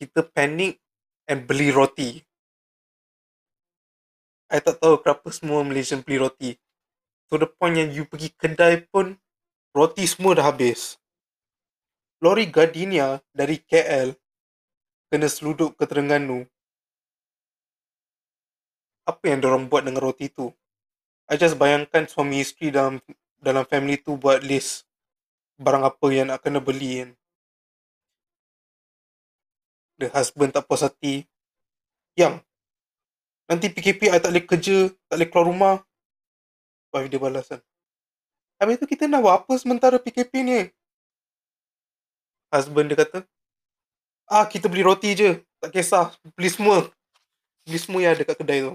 kita 0.00 0.24
panic 0.24 0.80
and 1.28 1.44
beli 1.44 1.68
roti 1.68 2.24
I 4.46 4.62
tak 4.62 4.78
tahu 4.78 5.02
kenapa 5.02 5.28
semua 5.34 5.60
Malaysian 5.66 6.00
beli 6.00 6.22
roti 6.22 6.50
to 7.28 7.40
the 7.40 7.48
point 7.48 7.78
yang 7.78 7.90
you 7.90 8.06
pergi 8.06 8.30
kedai 8.34 8.86
pun 8.90 9.18
roti 9.74 10.06
semua 10.06 10.38
dah 10.38 10.46
habis 10.48 10.96
lori 12.20 12.48
Gardenia 12.48 13.20
dari 13.32 13.60
KL 13.60 14.16
kena 15.12 15.28
seluduk 15.28 15.76
ke 15.76 15.84
Terengganu. 15.84 16.48
Apa 19.06 19.30
yang 19.30 19.38
diorang 19.38 19.70
buat 19.70 19.86
dengan 19.86 20.02
roti 20.02 20.26
tu? 20.26 20.50
I 21.30 21.38
just 21.38 21.54
bayangkan 21.54 22.10
suami 22.10 22.42
isteri 22.42 22.74
dalam 22.74 22.98
dalam 23.38 23.62
family 23.62 24.00
tu 24.00 24.18
buat 24.18 24.42
list 24.42 24.86
barang 25.62 25.86
apa 25.86 26.06
yang 26.10 26.34
nak 26.34 26.42
kena 26.42 26.58
beli 26.58 27.04
kan. 27.04 27.10
The 29.96 30.12
husband 30.12 30.52
tak 30.52 30.68
puas 30.68 30.84
hati. 30.84 31.24
Yang, 32.16 32.44
nanti 33.48 33.72
PKP 33.72 34.12
I 34.12 34.20
tak 34.20 34.32
boleh 34.32 34.44
kerja, 34.44 34.76
tak 35.08 35.16
boleh 35.16 35.28
keluar 35.28 35.46
rumah. 35.48 35.76
Wife 36.92 37.08
dia 37.10 37.20
balas 37.20 37.46
kan. 37.50 37.60
Habis 38.60 38.80
tu 38.80 38.86
kita 38.88 39.04
nak 39.04 39.20
buat 39.24 39.34
apa 39.44 39.52
sementara 39.60 39.96
PKP 40.00 40.32
ni? 40.40 40.60
Husband 42.52 42.88
dia 42.88 42.98
kata, 43.04 43.18
ah 44.30 44.46
kita 44.48 44.66
beli 44.70 44.82
roti 44.86 45.12
je. 45.12 45.30
Tak 45.60 45.70
kisah, 45.74 46.14
beli 46.36 46.48
semua. 46.48 46.88
Beli 47.66 47.78
semua 47.82 48.00
yang 48.00 48.12
ada 48.16 48.24
kat 48.24 48.36
kedai 48.38 48.60
tu. 48.64 48.74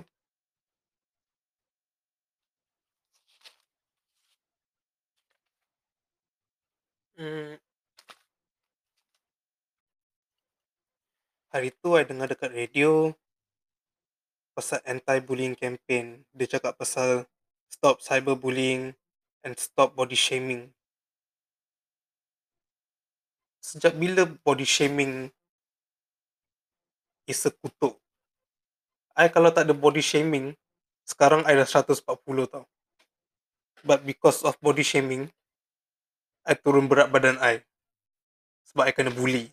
Hmm. 7.17 7.61
Hari 11.53 11.69
tu 11.83 11.89
I 11.99 12.07
dengar 12.07 12.31
dekat 12.31 12.49
radio 12.49 13.13
pasal 14.55 14.79
anti-bullying 14.87 15.53
campaign. 15.53 16.25
Dia 16.33 16.47
cakap 16.57 16.79
pasal 16.79 17.27
stop 17.71 18.03
cyberbullying 18.03 18.91
and 19.47 19.55
stop 19.55 19.95
body 19.95 20.19
shaming. 20.19 20.75
Sejak 23.63 23.95
bila 23.95 24.27
body 24.43 24.67
shaming 24.67 25.31
is 27.23 27.47
a 27.47 27.51
kutuk? 27.55 27.95
I 29.15 29.31
kalau 29.31 29.55
tak 29.55 29.71
ada 29.71 29.75
body 29.75 30.03
shaming, 30.03 30.53
sekarang 31.07 31.47
I 31.47 31.55
dah 31.55 31.67
140 31.67 32.03
tau. 32.51 32.67
But 33.81 34.03
because 34.05 34.43
of 34.45 34.59
body 34.61 34.83
shaming, 34.83 35.31
I 36.45 36.53
turun 36.53 36.91
berat 36.91 37.09
badan 37.09 37.39
I. 37.39 37.63
Sebab 38.69 38.83
I 38.85 38.93
kena 38.93 39.09
bully. 39.13 39.49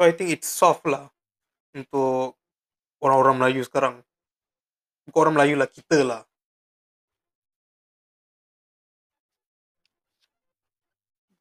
So 0.00 0.08
I 0.08 0.16
think 0.16 0.32
it's 0.32 0.48
soft 0.48 0.88
lah 0.88 1.12
untuk 1.76 2.36
orang-orang 3.04 3.36
Melayu 3.36 3.64
sekarang. 3.68 4.00
Bukan 5.10 5.26
orang 5.26 5.34
Melayu 5.34 5.58
lah, 5.58 5.66
kita 5.66 6.06
lah. 6.06 6.22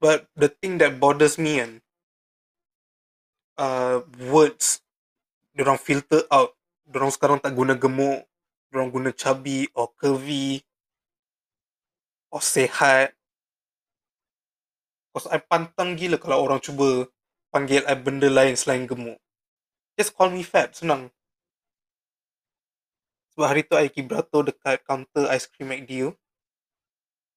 But 0.01 0.25
the 0.33 0.49
thing 0.49 0.81
that 0.81 0.97
bothers 0.97 1.37
me 1.37 1.61
kan, 1.61 1.85
uh, 3.59 4.01
words, 4.31 4.81
orang 5.53 5.77
filter 5.77 6.25
out. 6.33 6.55
Orang 6.89 7.13
sekarang 7.13 7.37
tak 7.37 7.53
guna 7.53 7.77
gemuk, 7.77 8.25
orang 8.73 8.89
guna 8.89 9.11
chubby 9.13 9.69
or 9.77 9.93
curvy 9.93 10.65
or 12.33 12.41
sehat. 12.41 13.13
Cause 15.13 15.29
I 15.29 15.37
pantang 15.37 15.93
gila 15.93 16.17
kalau 16.17 16.47
orang 16.47 16.63
cuba 16.63 17.05
panggil 17.53 17.85
I 17.85 17.93
benda 17.93 18.31
lain 18.31 18.57
selain 18.57 18.89
gemuk. 18.89 19.21
Just 19.99 20.15
call 20.15 20.31
me 20.31 20.41
fat, 20.41 20.73
senang. 20.73 21.13
Hari 23.43 23.63
tu 23.63 23.75
I 23.79 23.87
pergi 23.87 24.03
beratur 24.03 24.47
dekat 24.47 24.83
counter 24.83 25.27
ice 25.31 25.47
cream 25.47 25.71
McD 25.71 26.11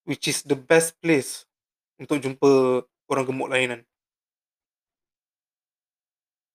which 0.03 0.27
is 0.27 0.43
the 0.43 0.55
best 0.55 0.99
place 0.99 1.47
untuk 1.95 2.19
jumpa 2.19 2.83
orang 3.07 3.25
gemuk 3.27 3.49
lain 3.51 3.67
kan. 3.71 3.81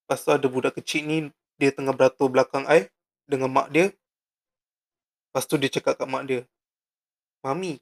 Lepas 0.04 0.24
tu 0.24 0.30
ada 0.32 0.46
budak 0.48 0.76
kecil 0.80 1.04
ni, 1.04 1.18
dia 1.61 1.68
tengah 1.72 1.92
beratur 1.92 2.32
belakang 2.32 2.64
I 2.64 2.88
dengan 3.28 3.52
mak 3.52 3.68
dia. 3.72 3.92
Lepas 5.28 5.44
tu 5.44 5.61
dia 5.61 5.68
cakap 5.68 6.00
kat 6.00 6.08
mak 6.08 6.24
dia, 6.24 6.48
Mami, 7.44 7.78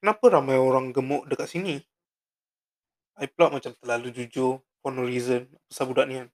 kenapa 0.00 0.24
ramai 0.32 0.56
orang 0.56 0.94
gemuk 0.94 1.26
dekat 1.28 1.50
sini? 1.50 1.82
I 3.18 3.26
pula 3.26 3.50
macam 3.50 3.74
terlalu 3.82 4.14
jujur 4.14 4.62
for 4.78 4.94
no 4.94 5.02
reason 5.02 5.50
pasal 5.66 5.90
budak 5.90 6.06
ni 6.06 6.22
kan. 6.22 6.28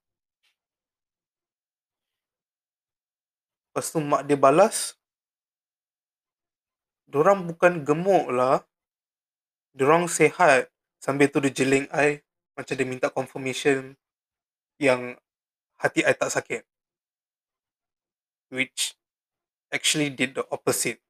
Lepas 3.74 3.90
tu 3.90 3.98
mak 3.98 4.22
dia 4.22 4.38
balas, 4.38 4.94
Diorang 7.10 7.42
bukan 7.42 7.82
gemuk 7.82 8.30
lah, 8.30 8.62
Diorang 9.74 10.06
sehat. 10.06 10.70
Sambil 11.02 11.26
tu 11.26 11.42
dia 11.42 11.50
jeling 11.50 11.90
I. 11.90 12.22
Macam 12.54 12.78
dia 12.78 12.86
minta 12.86 13.10
confirmation. 13.10 13.98
Yang 14.78 15.18
hati 15.82 16.06
I 16.06 16.14
tak 16.14 16.30
sakit. 16.30 16.62
Which 18.54 18.94
actually 19.74 20.14
did 20.14 20.38
the 20.38 20.46
opposite. 20.54 21.02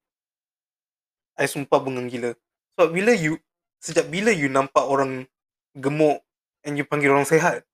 I 1.36 1.44
sumpah 1.44 1.84
bengang 1.84 2.08
gila. 2.08 2.32
Sebab 2.72 2.88
bila 2.88 3.12
you, 3.12 3.36
sejak 3.76 4.08
bila 4.08 4.32
you 4.32 4.48
nampak 4.48 4.88
orang 4.88 5.28
gemuk 5.76 6.24
and 6.64 6.80
you 6.80 6.88
panggil 6.88 7.12
orang 7.12 7.28
sehat, 7.28 7.68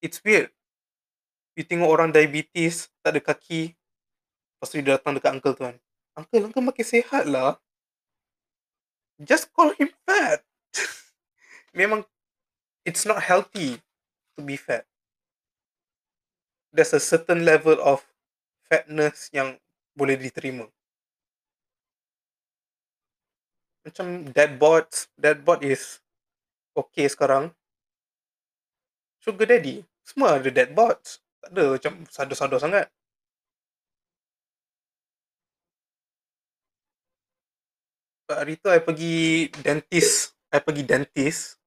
it's 0.00 0.24
weird. 0.24 0.48
You 1.52 1.68
tengok 1.68 1.92
orang 1.92 2.08
diabetes, 2.16 2.88
tak 3.04 3.12
ada 3.12 3.20
kaki, 3.20 3.76
lepas 4.62 4.70
tu 4.70 4.78
dia 4.78 4.94
datang 4.94 5.18
dekat 5.18 5.34
uncle 5.34 5.58
tu 5.58 5.66
kan. 5.66 5.76
Uncle, 6.14 6.46
uncle 6.46 6.62
makin 6.62 6.86
sehat 6.86 7.26
lah 7.26 7.58
just 9.24 9.50
call 9.54 9.72
him 9.78 9.90
fat. 10.04 10.42
Memang 11.78 12.04
it's 12.84 13.06
not 13.06 13.22
healthy 13.22 13.80
to 14.36 14.40
be 14.42 14.58
fat. 14.58 14.84
There's 16.72 16.92
a 16.92 17.00
certain 17.00 17.44
level 17.44 17.78
of 17.80 18.04
fatness 18.66 19.28
yang 19.30 19.60
boleh 19.92 20.16
diterima. 20.16 20.68
Macam 23.82 24.30
dead 24.30 24.56
bots, 24.56 25.10
dead 25.18 25.42
bot 25.42 25.60
is 25.60 26.00
okay 26.72 27.10
sekarang. 27.10 27.52
Sugar 29.20 29.46
daddy, 29.46 29.84
semua 30.06 30.38
ada 30.38 30.48
dead 30.48 30.72
bots. 30.72 31.20
Tak 31.42 31.50
ada 31.52 31.64
macam 31.76 31.92
sadar-sadar 32.08 32.58
sangat. 32.62 32.86
Hari 38.28 38.54
tu 38.58 38.70
I 38.70 38.78
pergi 38.78 39.50
dentist. 39.62 40.36
I 40.52 40.60
pergi 40.62 40.82
dentist. 40.86 41.58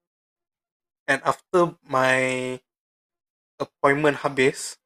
And 1.06 1.22
after 1.22 1.78
my 1.86 2.58
appointment 3.62 4.26
habis, 4.26 4.80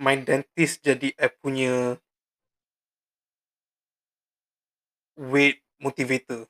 my 0.00 0.16
dentist 0.16 0.80
jadi 0.80 1.12
I 1.18 1.28
punya 1.28 2.00
weight 5.18 5.60
motivator 5.82 6.46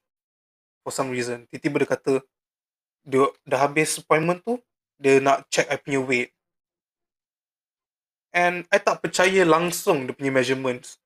for 0.84 0.92
some 0.92 1.10
reason. 1.10 1.48
Tiba-tiba 1.48 1.82
dia 1.82 1.88
kata, 1.88 2.14
dia 3.02 3.24
dah 3.48 3.60
habis 3.64 3.98
appointment 3.98 4.44
tu, 4.44 4.60
dia 5.00 5.18
nak 5.18 5.48
check 5.48 5.66
I 5.72 5.80
punya 5.80 5.98
weight. 6.04 6.30
And 8.30 8.68
I 8.68 8.78
tak 8.78 9.00
percaya 9.00 9.42
langsung 9.42 10.04
dia 10.06 10.14
punya 10.14 10.30
measurements 10.30 11.00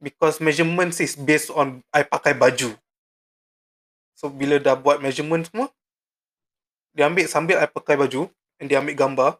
because 0.00 0.40
measurements 0.42 1.00
is 1.00 1.16
based 1.16 1.48
on 1.52 1.80
I 1.92 2.04
pakai 2.04 2.36
baju. 2.36 2.76
So 4.16 4.32
bila 4.32 4.56
dah 4.56 4.76
buat 4.76 5.00
measurement 5.00 5.44
semua, 5.48 5.68
dia 6.96 7.04
ambil 7.08 7.28
sambil 7.28 7.60
I 7.60 7.68
pakai 7.68 8.00
baju 8.00 8.32
and 8.60 8.66
dia 8.68 8.80
ambil 8.80 8.96
gambar. 8.96 9.30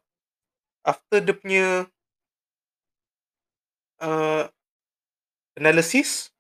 After 0.87 1.19
dia 1.19 1.35
punya 1.35 1.67
uh, 3.99 4.45
analysis, 5.57 6.31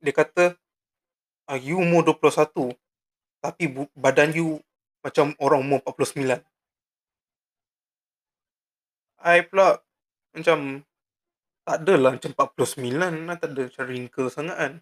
dia 0.00 0.12
kata, 0.16 0.56
uh, 1.52 1.58
you 1.60 1.78
umur 1.78 2.02
21, 2.02 2.74
tapi 3.44 3.70
badan 3.94 4.32
you 4.34 4.58
macam 5.04 5.36
orang 5.38 5.62
umur 5.62 5.80
49. 5.86 6.42
I 9.22 9.42
pula 9.46 9.78
macam 10.34 10.82
tak 11.66 11.82
adalah 11.82 12.14
macam 12.14 12.30
49 12.30 12.94
lah, 12.94 13.36
tak 13.42 13.50
ada 13.50 13.62
macam 13.66 13.84
wrinkle 13.90 14.30
sangat 14.30 14.56
kan. 14.56 14.74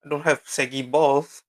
I 0.00 0.04
don't 0.08 0.24
have 0.24 0.40
saggy 0.48 0.80
balls. 0.80 1.44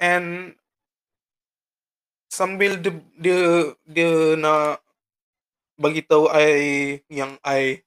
And 0.00 0.56
sambil 2.32 2.80
dia 2.80 2.92
dia, 3.20 3.40
dia 3.84 4.10
nak 4.40 4.80
bagi 5.76 6.00
tahu 6.00 6.32
I 6.32 6.50
yang 7.12 7.36
I 7.44 7.84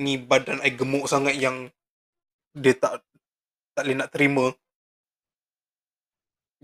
ni 0.00 0.16
badan 0.16 0.64
I 0.64 0.72
gemuk 0.72 1.04
sangat 1.08 1.36
yang 1.36 1.68
dia 2.56 2.72
tak 2.76 3.04
tak 3.76 3.84
boleh 3.84 3.96
nak 4.00 4.12
terima. 4.12 4.46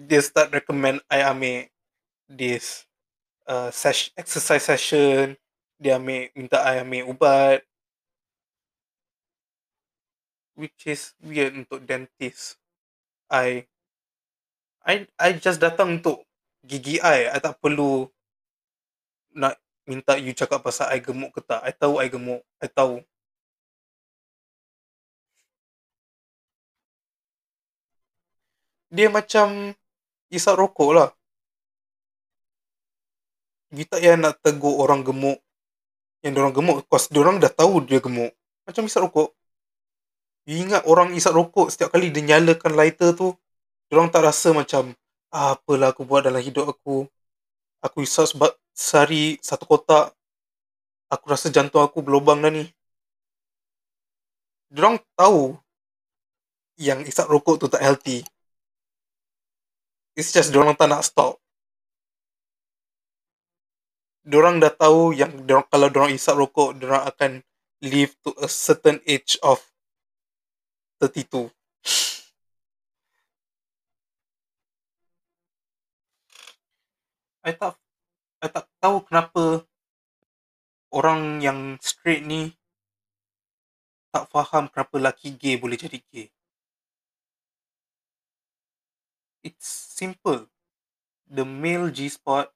Dia 0.01 0.25
start 0.25 0.49
recommend 0.57 1.05
I 1.13 1.21
ambil 1.29 1.69
this 2.33 2.89
uh, 3.49 3.71
sesh- 3.71 4.13
exercise 4.19 4.65
session 4.67 5.35
dia 5.83 5.99
ambil 5.99 6.31
minta 6.39 6.63
I 6.63 6.83
ambil 6.83 7.11
ubat 7.11 7.61
which 10.55 10.87
is 10.87 11.17
weird 11.23 11.57
untuk 11.57 11.83
dentist. 11.85 12.61
I 13.33 13.67
I 14.85 15.09
I 15.19 15.29
just 15.39 15.59
datang 15.63 15.99
untuk 16.01 16.23
gigi 16.63 17.01
I. 17.03 17.31
I 17.33 17.39
tak 17.43 17.59
perlu 17.63 18.07
nak 19.35 19.59
minta 19.89 20.15
you 20.21 20.33
cakap 20.37 20.61
pasal 20.63 20.87
I 20.93 20.99
gemuk 21.03 21.33
ke 21.35 21.41
tak. 21.43 21.61
I 21.65 21.73
tahu 21.75 21.95
I 21.99 22.09
gemuk. 22.13 22.43
I 22.63 22.69
tahu. 22.71 23.03
Dia 28.93 29.09
macam 29.09 29.73
isap 30.29 30.55
rokok 30.61 30.91
lah. 30.93 31.11
Tak 33.73 34.05
payah 34.05 34.21
nak 34.21 34.37
tegur 34.45 34.85
orang 34.85 35.01
gemuk. 35.01 35.41
Yang 36.21 36.45
orang 36.45 36.55
gemuk, 36.55 36.77
cause 36.93 37.09
orang 37.17 37.41
dah 37.41 37.49
tahu 37.49 37.81
dia 37.89 38.05
gemuk. 38.05 38.37
Macam 38.69 38.85
isap 38.85 39.09
rokok. 39.09 39.33
You 40.45 40.61
ingat 40.61 40.85
orang 40.85 41.17
isap 41.17 41.33
rokok 41.33 41.73
setiap 41.73 41.97
kali 41.97 42.13
dia 42.13 42.21
nyalakan 42.21 42.77
lighter 42.77 43.17
tu, 43.17 43.33
orang 43.91 44.13
tak 44.13 44.29
rasa 44.29 44.53
macam, 44.53 44.93
ah, 45.33 45.57
apalah 45.57 45.91
aku 45.91 46.05
buat 46.05 46.29
dalam 46.29 46.45
hidup 46.45 46.69
aku. 46.69 47.09
Aku 47.83 48.07
isap 48.07 48.31
sebab 48.31 48.53
sehari 48.71 49.43
satu 49.43 49.67
kotak. 49.67 50.15
Aku 51.11 51.27
rasa 51.27 51.51
jantung 51.51 51.83
aku 51.83 52.05
berlubang 52.05 52.39
dah 52.39 52.53
ni. 52.53 52.71
Diorang 54.71 55.03
tahu 55.19 55.57
yang 56.79 57.03
isap 57.05 57.29
rokok 57.29 57.61
tu 57.61 57.67
tak 57.69 57.83
healthy. 57.83 58.25
It's 60.15 60.31
just 60.31 60.55
diorang 60.55 60.79
tak 60.79 60.87
nak 60.87 61.03
stop. 61.03 61.42
Diorang 64.23 64.63
dah 64.63 64.71
tahu 64.71 65.11
yang 65.11 65.47
diorang, 65.47 65.67
kalau 65.67 65.91
diorang 65.91 66.15
isap 66.15 66.39
rokok, 66.39 66.79
diorang 66.79 67.03
akan 67.11 67.43
live 67.83 68.15
to 68.23 68.31
a 68.39 68.47
certain 68.47 69.03
age 69.03 69.35
of 69.43 69.59
32. 71.03 71.51
I 77.43 77.51
tak 77.59 77.75
I 78.39 78.47
tak 78.47 78.71
tahu 78.79 79.03
kenapa 79.03 79.67
orang 80.95 81.43
yang 81.43 81.75
straight 81.83 82.23
ni 82.23 82.55
tak 84.15 84.31
faham 84.31 84.71
kenapa 84.71 84.95
lelaki 85.03 85.35
gay 85.35 85.59
boleh 85.59 85.75
jadi 85.75 85.99
gay. 86.15 86.31
It's 89.43 89.67
simple. 89.67 90.47
The 91.27 91.43
male 91.43 91.91
G-spot 91.91 92.55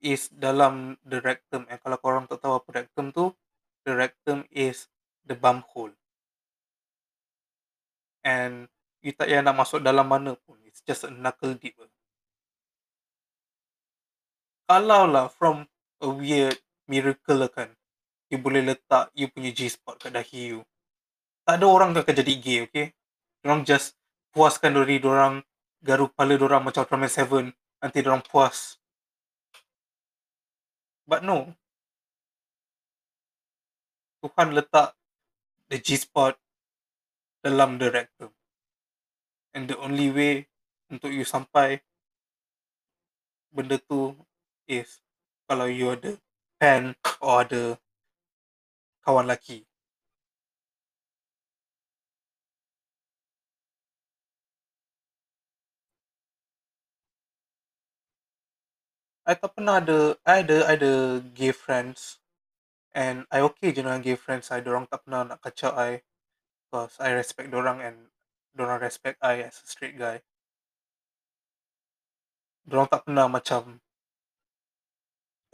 is 0.00 0.32
dalam 0.32 0.96
the 1.04 1.20
rectum. 1.20 1.68
And 1.68 1.78
kalau 1.80 1.96
korang 2.00 2.24
tak 2.26 2.40
tahu 2.42 2.58
apa 2.58 2.84
rectum 2.84 3.12
tu, 3.12 3.32
the 3.84 3.92
rectum 3.96 4.48
is 4.52 4.88
the 5.24 5.36
bum 5.36 5.62
hole. 5.72 5.92
And 8.24 8.68
you 9.00 9.16
tak 9.16 9.32
payah 9.32 9.44
nak 9.44 9.56
masuk 9.56 9.80
dalam 9.80 10.08
mana 10.08 10.36
pun. 10.36 10.60
It's 10.64 10.84
just 10.84 11.08
a 11.08 11.12
knuckle 11.12 11.56
deep. 11.56 11.76
Kalau 14.68 15.08
lah 15.08 15.26
from 15.28 15.66
a 16.00 16.08
weird 16.08 16.56
miracle 16.86 17.42
lah 17.42 17.50
kan, 17.50 17.74
you 18.32 18.38
boleh 18.38 18.62
letak 18.62 19.10
you 19.12 19.28
punya 19.28 19.50
G-spot 19.52 19.98
kat 20.00 20.14
dahi 20.14 20.56
you. 20.56 20.60
Tak 21.44 21.58
ada 21.58 21.66
orang 21.66 21.90
akan 21.92 22.14
jadi 22.14 22.34
gay, 22.38 22.58
okay? 22.64 22.86
Diorang 23.42 23.66
just 23.66 23.98
puaskan 24.30 24.76
diri 24.78 25.02
diorang, 25.02 25.42
garu 25.82 26.08
kepala 26.12 26.38
diorang 26.38 26.62
macam 26.62 26.86
Ultraman 26.86 27.10
7 27.10 27.50
nanti 27.82 27.98
diorang 28.00 28.22
puas. 28.22 28.79
But 31.10 31.26
no. 31.26 31.58
Tuhan 34.22 34.54
letak 34.54 34.94
the 35.66 35.82
G-spot 35.82 36.38
dalam 37.42 37.82
the 37.82 37.90
rectum. 37.90 38.30
And 39.50 39.66
the 39.66 39.74
only 39.74 40.14
way 40.14 40.46
untuk 40.86 41.10
you 41.10 41.26
sampai 41.26 41.82
benda 43.50 43.82
tu 43.82 44.14
is 44.70 45.02
kalau 45.50 45.66
you 45.66 45.90
ada 45.90 46.14
pen 46.62 46.94
or 47.18 47.42
ada 47.42 47.62
kawan 49.02 49.26
lelaki. 49.26 49.69
I 59.30 59.38
tak 59.38 59.54
pernah 59.54 59.78
ada, 59.78 60.18
I 60.26 60.42
ada, 60.42 60.56
I 60.66 60.74
ada 60.74 61.22
gay 61.22 61.54
friends 61.54 62.18
and 62.90 63.30
I 63.30 63.46
okay 63.46 63.70
je 63.70 63.78
dengan 63.78 64.02
gay 64.02 64.18
friends 64.18 64.50
I. 64.50 64.58
Diorang 64.58 64.90
tak 64.90 65.06
pernah 65.06 65.22
nak 65.22 65.38
kacau 65.38 65.70
I 65.70 66.02
because 66.66 66.98
I 66.98 67.14
respect 67.14 67.54
diorang 67.54 67.78
and 67.78 68.10
diorang 68.58 68.82
respect 68.82 69.22
I 69.22 69.46
as 69.46 69.62
a 69.62 69.70
straight 69.70 69.94
guy. 69.94 70.18
Diorang 72.66 72.90
tak 72.90 73.06
pernah 73.06 73.30
macam 73.30 73.78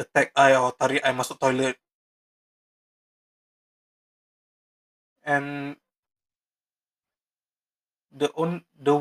attack 0.01 0.33
I 0.33 0.57
or 0.57 0.73
tarik 0.73 1.05
I 1.05 1.13
masuk 1.13 1.37
toilet. 1.37 1.77
And 5.21 5.77
the 8.09 8.33
on 8.41 8.65
the 8.73 8.97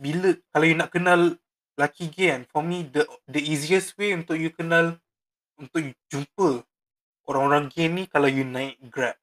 bila 0.00 0.32
kalau 0.48 0.64
you 0.64 0.76
nak 0.80 0.96
kenal 0.96 1.36
lelaki 1.76 2.08
gay 2.08 2.32
kan 2.32 2.42
for 2.48 2.64
me 2.64 2.88
the 2.88 3.04
the 3.28 3.40
easiest 3.40 3.92
way 4.00 4.16
untuk 4.16 4.40
you 4.40 4.48
kenal 4.48 4.96
untuk 5.60 5.84
you 5.84 5.92
jumpa 6.08 6.64
orang-orang 7.28 7.68
gay 7.68 7.88
ni 7.92 8.08
kalau 8.08 8.26
you 8.26 8.48
naik 8.48 8.80
grab. 8.88 9.16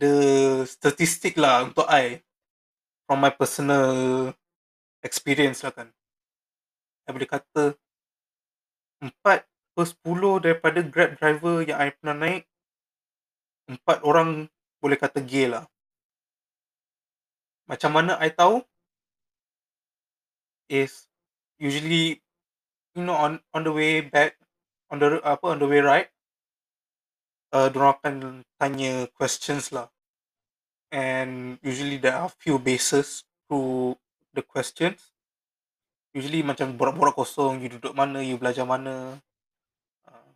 The 0.00 0.64
statistic 0.64 1.36
lah 1.36 1.68
untuk 1.68 1.84
I 1.84 2.24
from 3.04 3.20
my 3.20 3.28
personal 3.28 4.32
experience 5.04 5.60
lah 5.60 5.76
kan. 5.76 5.92
I 7.04 7.12
boleh 7.12 7.28
kata 7.28 7.76
empat 9.04 9.44
per 9.76 9.84
sepuluh 9.84 10.40
daripada 10.40 10.80
grab 10.80 11.20
driver 11.20 11.60
yang 11.60 11.76
I 11.76 11.92
pernah 11.92 12.16
naik 12.16 12.48
empat 13.68 14.00
orang 14.08 14.48
boleh 14.80 14.96
kata 14.96 15.20
gay 15.20 15.52
lah 15.52 15.68
macam 17.70 17.94
mana 17.94 18.18
I 18.18 18.34
tahu 18.34 18.66
is 20.66 21.06
usually 21.62 22.18
you 22.98 23.06
know 23.06 23.14
on 23.14 23.38
on 23.54 23.62
the 23.62 23.70
way 23.70 24.02
back 24.02 24.34
on 24.90 24.98
the 24.98 25.22
apa 25.22 25.54
on 25.54 25.62
the 25.62 25.70
way 25.70 25.78
right 25.78 26.10
uh, 27.54 27.68
diorang 27.70 27.94
akan 27.98 28.14
tanya 28.58 29.06
questions 29.14 29.70
lah. 29.74 29.90
And 30.90 31.62
usually 31.62 32.02
there 32.02 32.18
are 32.18 32.30
few 32.30 32.58
bases 32.58 33.22
to 33.46 33.94
the 34.34 34.42
questions. 34.42 35.14
Usually 36.10 36.42
macam 36.42 36.74
borak-borak 36.74 37.14
kosong 37.14 37.62
you 37.62 37.70
duduk 37.70 37.94
mana 37.94 38.18
you 38.18 38.34
belajar 38.34 38.66
mana. 38.66 39.22
Uh, 40.02 40.32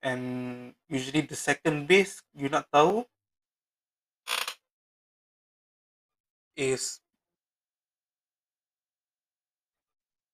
and 0.00 0.22
usually 0.88 1.20
the 1.28 1.36
second 1.36 1.84
base 1.84 2.24
you 2.32 2.48
nak 2.48 2.68
tahu 2.72 3.04
is 6.56 7.00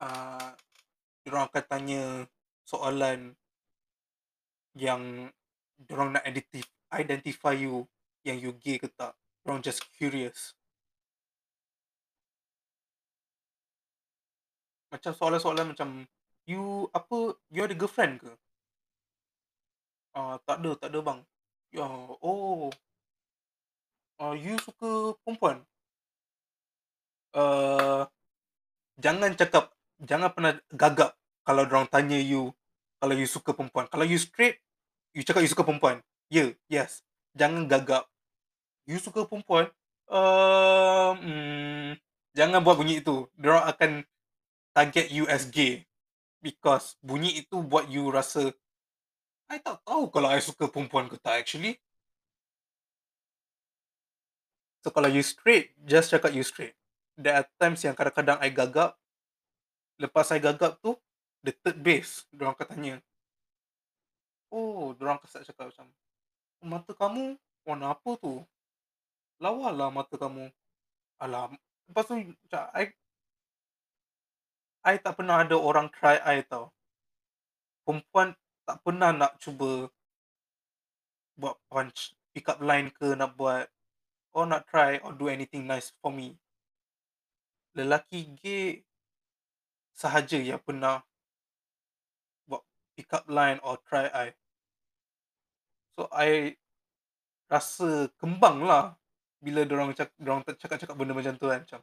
uh, 0.03 0.55
diorang 1.23 1.47
akan 1.51 1.65
tanya 1.69 2.03
soalan 2.67 3.35
yang 4.79 5.31
diorang 5.79 6.15
nak 6.15 6.25
identify, 6.27 6.69
identify 6.95 7.55
you 7.55 7.87
yang 8.27 8.39
you 8.39 8.55
gay 8.59 8.79
ke 8.79 8.91
tak. 8.95 9.15
Diorang 9.43 9.63
just 9.63 9.83
curious. 9.95 10.55
Macam 14.89 15.13
soalan-soalan 15.13 15.77
macam 15.77 16.09
you 16.49 16.89
apa 16.97 17.37
you 17.53 17.61
ada 17.61 17.77
girlfriend 17.77 18.25
ke? 18.25 18.33
Ah 20.17 20.35
uh, 20.35 20.37
tak 20.49 20.65
ada, 20.65 20.71
tak 20.81 20.89
ada 20.91 21.01
bang. 21.05 21.21
Ya, 21.69 21.85
oh. 22.25 22.73
Uh, 24.19 24.35
you 24.35 24.57
suka 24.59 25.15
perempuan? 25.23 25.63
Uh, 27.35 28.09
jangan 28.99 29.35
cakap 29.39 29.75
jangan 30.03 30.31
pernah 30.31 30.55
gagap 30.71 31.19
kalau 31.43 31.65
orang 31.67 31.89
tanya 31.91 32.19
you 32.21 32.53
kalau 32.99 33.15
you 33.15 33.31
suka 33.31 33.55
perempuan. 33.55 33.87
Kalau 33.87 34.03
you 34.03 34.19
straight, 34.19 34.59
you 35.15 35.23
cakap 35.23 35.47
you 35.47 35.51
suka 35.51 35.63
perempuan. 35.63 36.03
Yeah, 36.29 36.59
yes. 36.67 37.07
Jangan 37.39 37.71
gagap. 37.71 38.11
You 38.91 38.99
suka 38.99 39.23
perempuan? 39.23 39.71
Uh, 40.11 41.15
hmm, 41.15 41.91
jangan 42.35 42.59
buat 42.67 42.75
bunyi 42.75 42.99
itu. 42.99 43.31
Diorang 43.39 43.71
akan 43.71 43.91
target 44.75 45.15
you 45.15 45.31
as 45.31 45.47
gay. 45.47 45.87
Because 46.43 46.99
bunyi 47.03 47.39
itu 47.39 47.63
buat 47.63 47.87
you 47.87 48.11
rasa, 48.11 48.51
I 49.47 49.63
tak 49.63 49.83
tahu 49.87 50.11
kalau 50.11 50.31
I 50.31 50.43
suka 50.43 50.67
perempuan 50.67 51.07
ke 51.07 51.19
tak 51.23 51.47
actually. 51.47 51.79
So 54.83 54.91
kalau 54.91 55.11
you 55.11 55.23
straight, 55.23 55.75
just 55.87 56.11
cakap 56.11 56.35
you 56.35 56.43
straight 56.43 56.78
there 57.19 57.35
are 57.35 57.47
times 57.59 57.83
yang 57.83 57.99
kadang-kadang 57.99 58.39
I 58.39 58.55
gagap. 58.55 58.95
Lepas 59.99 60.31
I 60.31 60.39
gagap 60.39 60.79
tu, 60.79 60.95
the 61.43 61.51
third 61.51 61.83
base, 61.83 62.23
diorang 62.31 62.55
akan 62.55 62.67
tanya. 62.71 62.97
Oh, 64.55 64.95
dorang 64.95 65.19
start 65.27 65.45
cakap 65.45 65.75
macam, 65.75 65.87
"Mata 66.63 66.95
kamu 66.95 67.37
warna 67.67 67.93
apa 67.93 68.11
tu? 68.17 68.41
Lawa 69.43 69.75
lah 69.75 69.91
mata 69.91 70.15
kamu." 70.15 70.49
Alah, 71.19 71.51
lepas 71.91 72.07
tu 72.07 72.15
macam 72.15 72.63
I 72.73 72.95
I 74.87 74.95
tak 75.03 75.19
pernah 75.19 75.43
ada 75.43 75.59
orang 75.59 75.91
try 75.91 76.23
I 76.23 76.47
tau. 76.47 76.71
Perempuan 77.83 78.39
tak 78.63 78.79
pernah 78.87 79.11
nak 79.11 79.37
cuba 79.43 79.91
buat 81.35 81.59
punch, 81.69 82.15
pick 82.33 82.47
up 82.49 82.63
line 82.63 82.95
ke 82.95 83.19
nak 83.19 83.35
buat 83.35 83.67
or 84.33 84.47
nak 84.47 84.65
try 84.71 85.03
or 85.03 85.13
do 85.13 85.27
anything 85.27 85.67
nice 85.67 85.91
for 85.99 86.15
me. 86.15 86.39
Lelaki 87.77 88.33
gay 88.41 88.85
sahaja 89.99 90.39
yang 90.39 90.63
pernah 90.63 91.03
buat 92.47 92.63
pick 92.95 93.11
up 93.13 93.27
line 93.27 93.59
or 93.67 93.77
try 93.83 94.07
I. 94.15 94.31
So 95.99 96.07
I 96.15 96.55
rasa 97.51 98.07
kembang 98.21 98.63
lah 98.63 98.95
bila 99.43 99.67
dorang 99.67 99.91
cakap, 99.97 100.15
dorang 100.21 100.43
cakap-cakap 100.47 100.95
benda 100.95 101.15
macam 101.17 101.35
tu 101.35 101.47
kan. 101.51 101.63
Macam, 101.67 101.81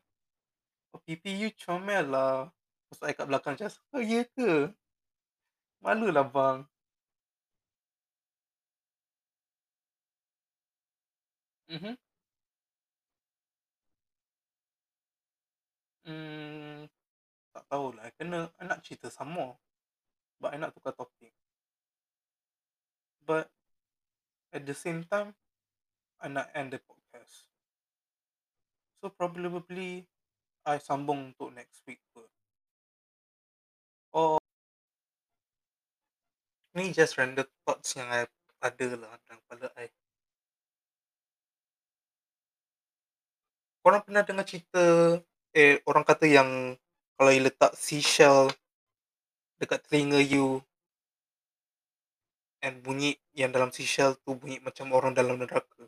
oh, 0.95 1.01
you 1.07 1.49
comel 1.59 2.05
lah. 2.11 2.49
Tu 2.91 2.95
I 3.03 3.13
kat 3.17 3.27
belakang 3.27 3.59
macam, 3.59 3.69
oh 3.95 4.03
ya 4.03 4.23
ke? 4.35 4.71
Malulah 5.83 6.27
bang. 6.33 6.59
Mhm. 11.69 11.95
Hmm, 16.05 16.85
tak 17.49 17.65
tahulah. 17.65 18.05
Kena, 18.13 18.53
I 18.61 18.63
nak 18.69 18.85
cerita 18.85 19.09
more. 19.25 19.57
But 20.37 20.53
I 20.53 20.61
nak 20.61 20.77
tukar 20.77 20.93
topik. 20.93 21.33
But 23.25 23.49
at 24.53 24.61
the 24.69 24.77
same 24.77 25.01
time, 25.09 25.33
I 26.21 26.29
nak 26.29 26.53
end 26.53 26.77
the 26.77 26.79
podcast. 26.79 27.49
So 29.01 29.09
probably 29.09 30.05
I 30.65 30.77
sambung 30.77 31.33
untuk 31.33 31.49
next 31.53 31.81
week 31.89 32.01
kot. 32.13 32.29
Or 34.13 34.37
ni 36.77 36.93
just 36.93 37.17
random 37.17 37.49
thoughts 37.65 37.97
yang 37.97 38.09
I 38.13 38.29
ada 38.61 38.87
lah 38.97 39.13
dalam 39.25 39.37
kepala 39.45 39.67
I. 39.77 39.87
Korang 43.85 44.01
pernah 44.01 44.25
dengar 44.25 44.45
cerita 44.49 44.81
eh 45.55 45.79
orang 45.87 46.03
kata 46.03 46.27
yang 46.27 46.75
kalau 47.15 47.31
you 47.31 47.39
letak 47.47 47.71
seashell 47.79 48.51
dekat 49.55 49.79
telinga 49.87 50.19
you 50.19 50.59
and 52.59 52.83
bunyi 52.83 53.15
yang 53.31 53.55
dalam 53.55 53.71
seashell 53.71 54.19
tu 54.19 54.35
bunyi 54.35 54.59
macam 54.59 54.91
orang 54.91 55.15
dalam 55.15 55.39
neraka. 55.39 55.87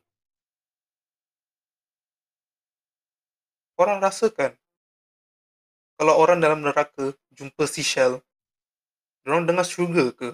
Korang 3.76 4.00
rasa 4.00 4.32
kan 4.32 4.56
kalau 5.98 6.14
orang 6.14 6.38
dalam 6.38 6.62
neraka 6.62 7.18
jumpa 7.34 7.66
seashell, 7.66 8.22
orang 9.26 9.50
dengar 9.50 9.66
syurga 9.66 10.14
ke? 10.14 10.30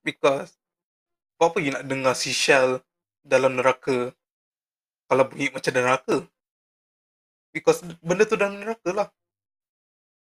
Because 0.00 0.56
apa 1.36 1.60
you 1.60 1.76
nak 1.76 1.84
dengar 1.84 2.16
seashell 2.16 2.80
dalam 3.20 3.60
neraka 3.60 4.16
kalau 5.12 5.24
bunyi 5.28 5.52
macam 5.52 5.72
neraka? 5.76 6.16
Because 7.56 7.80
benda 8.04 8.28
tu 8.28 8.36
dalam 8.36 8.60
neraka 8.60 8.92
lah. 8.92 9.08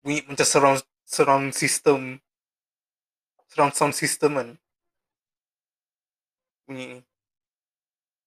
Bunyi 0.03 0.27
macam 0.27 0.43
surround, 0.43 0.83
surround 1.07 1.55
system. 1.55 2.19
Surround 3.47 3.79
sound 3.79 3.95
system 3.95 4.31
kan. 4.35 4.49
Bunyi. 6.67 7.07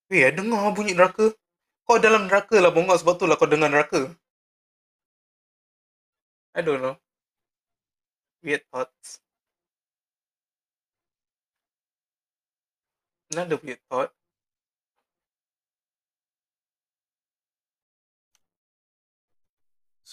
Eh, 0.07 0.31
dengar 0.31 0.71
bunyi 0.71 0.95
neraka. 0.95 1.35
Kau 1.83 1.99
dalam 1.99 2.31
neraka 2.31 2.55
lah 2.63 2.71
bongkak 2.71 3.03
sebab 3.03 3.19
tu 3.19 3.27
lah 3.27 3.35
kau 3.35 3.51
dengar 3.51 3.67
neraka. 3.67 4.15
I 6.55 6.63
don't 6.63 6.79
know. 6.79 6.95
Weird 8.39 8.63
thoughts. 8.71 9.19
Another 13.35 13.59
weird 13.59 13.83
thought. 13.91 14.15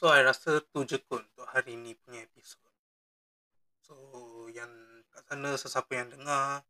So, 0.02 0.10
I 0.10 0.26
rasa 0.26 0.58
tu 0.74 0.82
je 0.82 0.98
kot 0.98 1.22
untuk 1.22 1.46
hari 1.46 1.78
ni 1.78 1.94
punya 1.94 2.26
episod. 2.26 2.58
So, 3.86 3.94
yang 4.50 4.66
kat 5.14 5.30
sana 5.30 5.54
sesiapa 5.54 5.94
yang 5.94 6.10
dengar, 6.10 6.66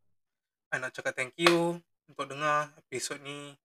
I 0.68 0.76
nak 0.76 0.92
cakap 0.92 1.16
thank 1.16 1.32
you 1.40 1.80
untuk 2.12 2.28
dengar 2.28 2.76
episod 2.76 3.16
ni. 3.24 3.56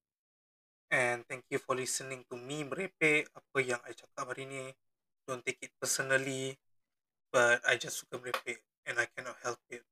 And 0.88 1.28
thank 1.28 1.44
you 1.52 1.60
for 1.60 1.76
listening 1.76 2.24
to 2.32 2.40
me 2.40 2.64
merepek 2.64 3.28
apa 3.28 3.58
yang 3.60 3.76
I 3.84 3.92
cakap 3.92 4.32
hari 4.32 4.48
ni. 4.48 4.72
Don't 5.28 5.44
take 5.44 5.60
it 5.60 5.76
personally. 5.76 6.56
But 7.28 7.60
I 7.68 7.76
just 7.76 8.00
suka 8.00 8.16
merepek 8.16 8.64
and 8.88 8.96
I 8.96 9.04
cannot 9.12 9.36
help 9.44 9.60
it. 9.68 9.84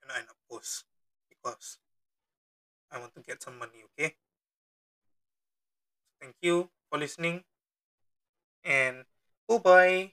And 0.00 0.08
I 0.08 0.24
nak 0.24 0.40
post 0.48 0.88
because 1.28 1.76
I 2.88 2.96
want 2.96 3.12
to 3.12 3.20
get 3.20 3.44
some 3.44 3.60
money, 3.60 3.84
okay? 3.92 4.16
Thank 6.16 6.40
you 6.40 6.72
for 6.88 6.96
listening 6.96 7.44
and 8.64 9.04
Goodbye. 9.48 10.12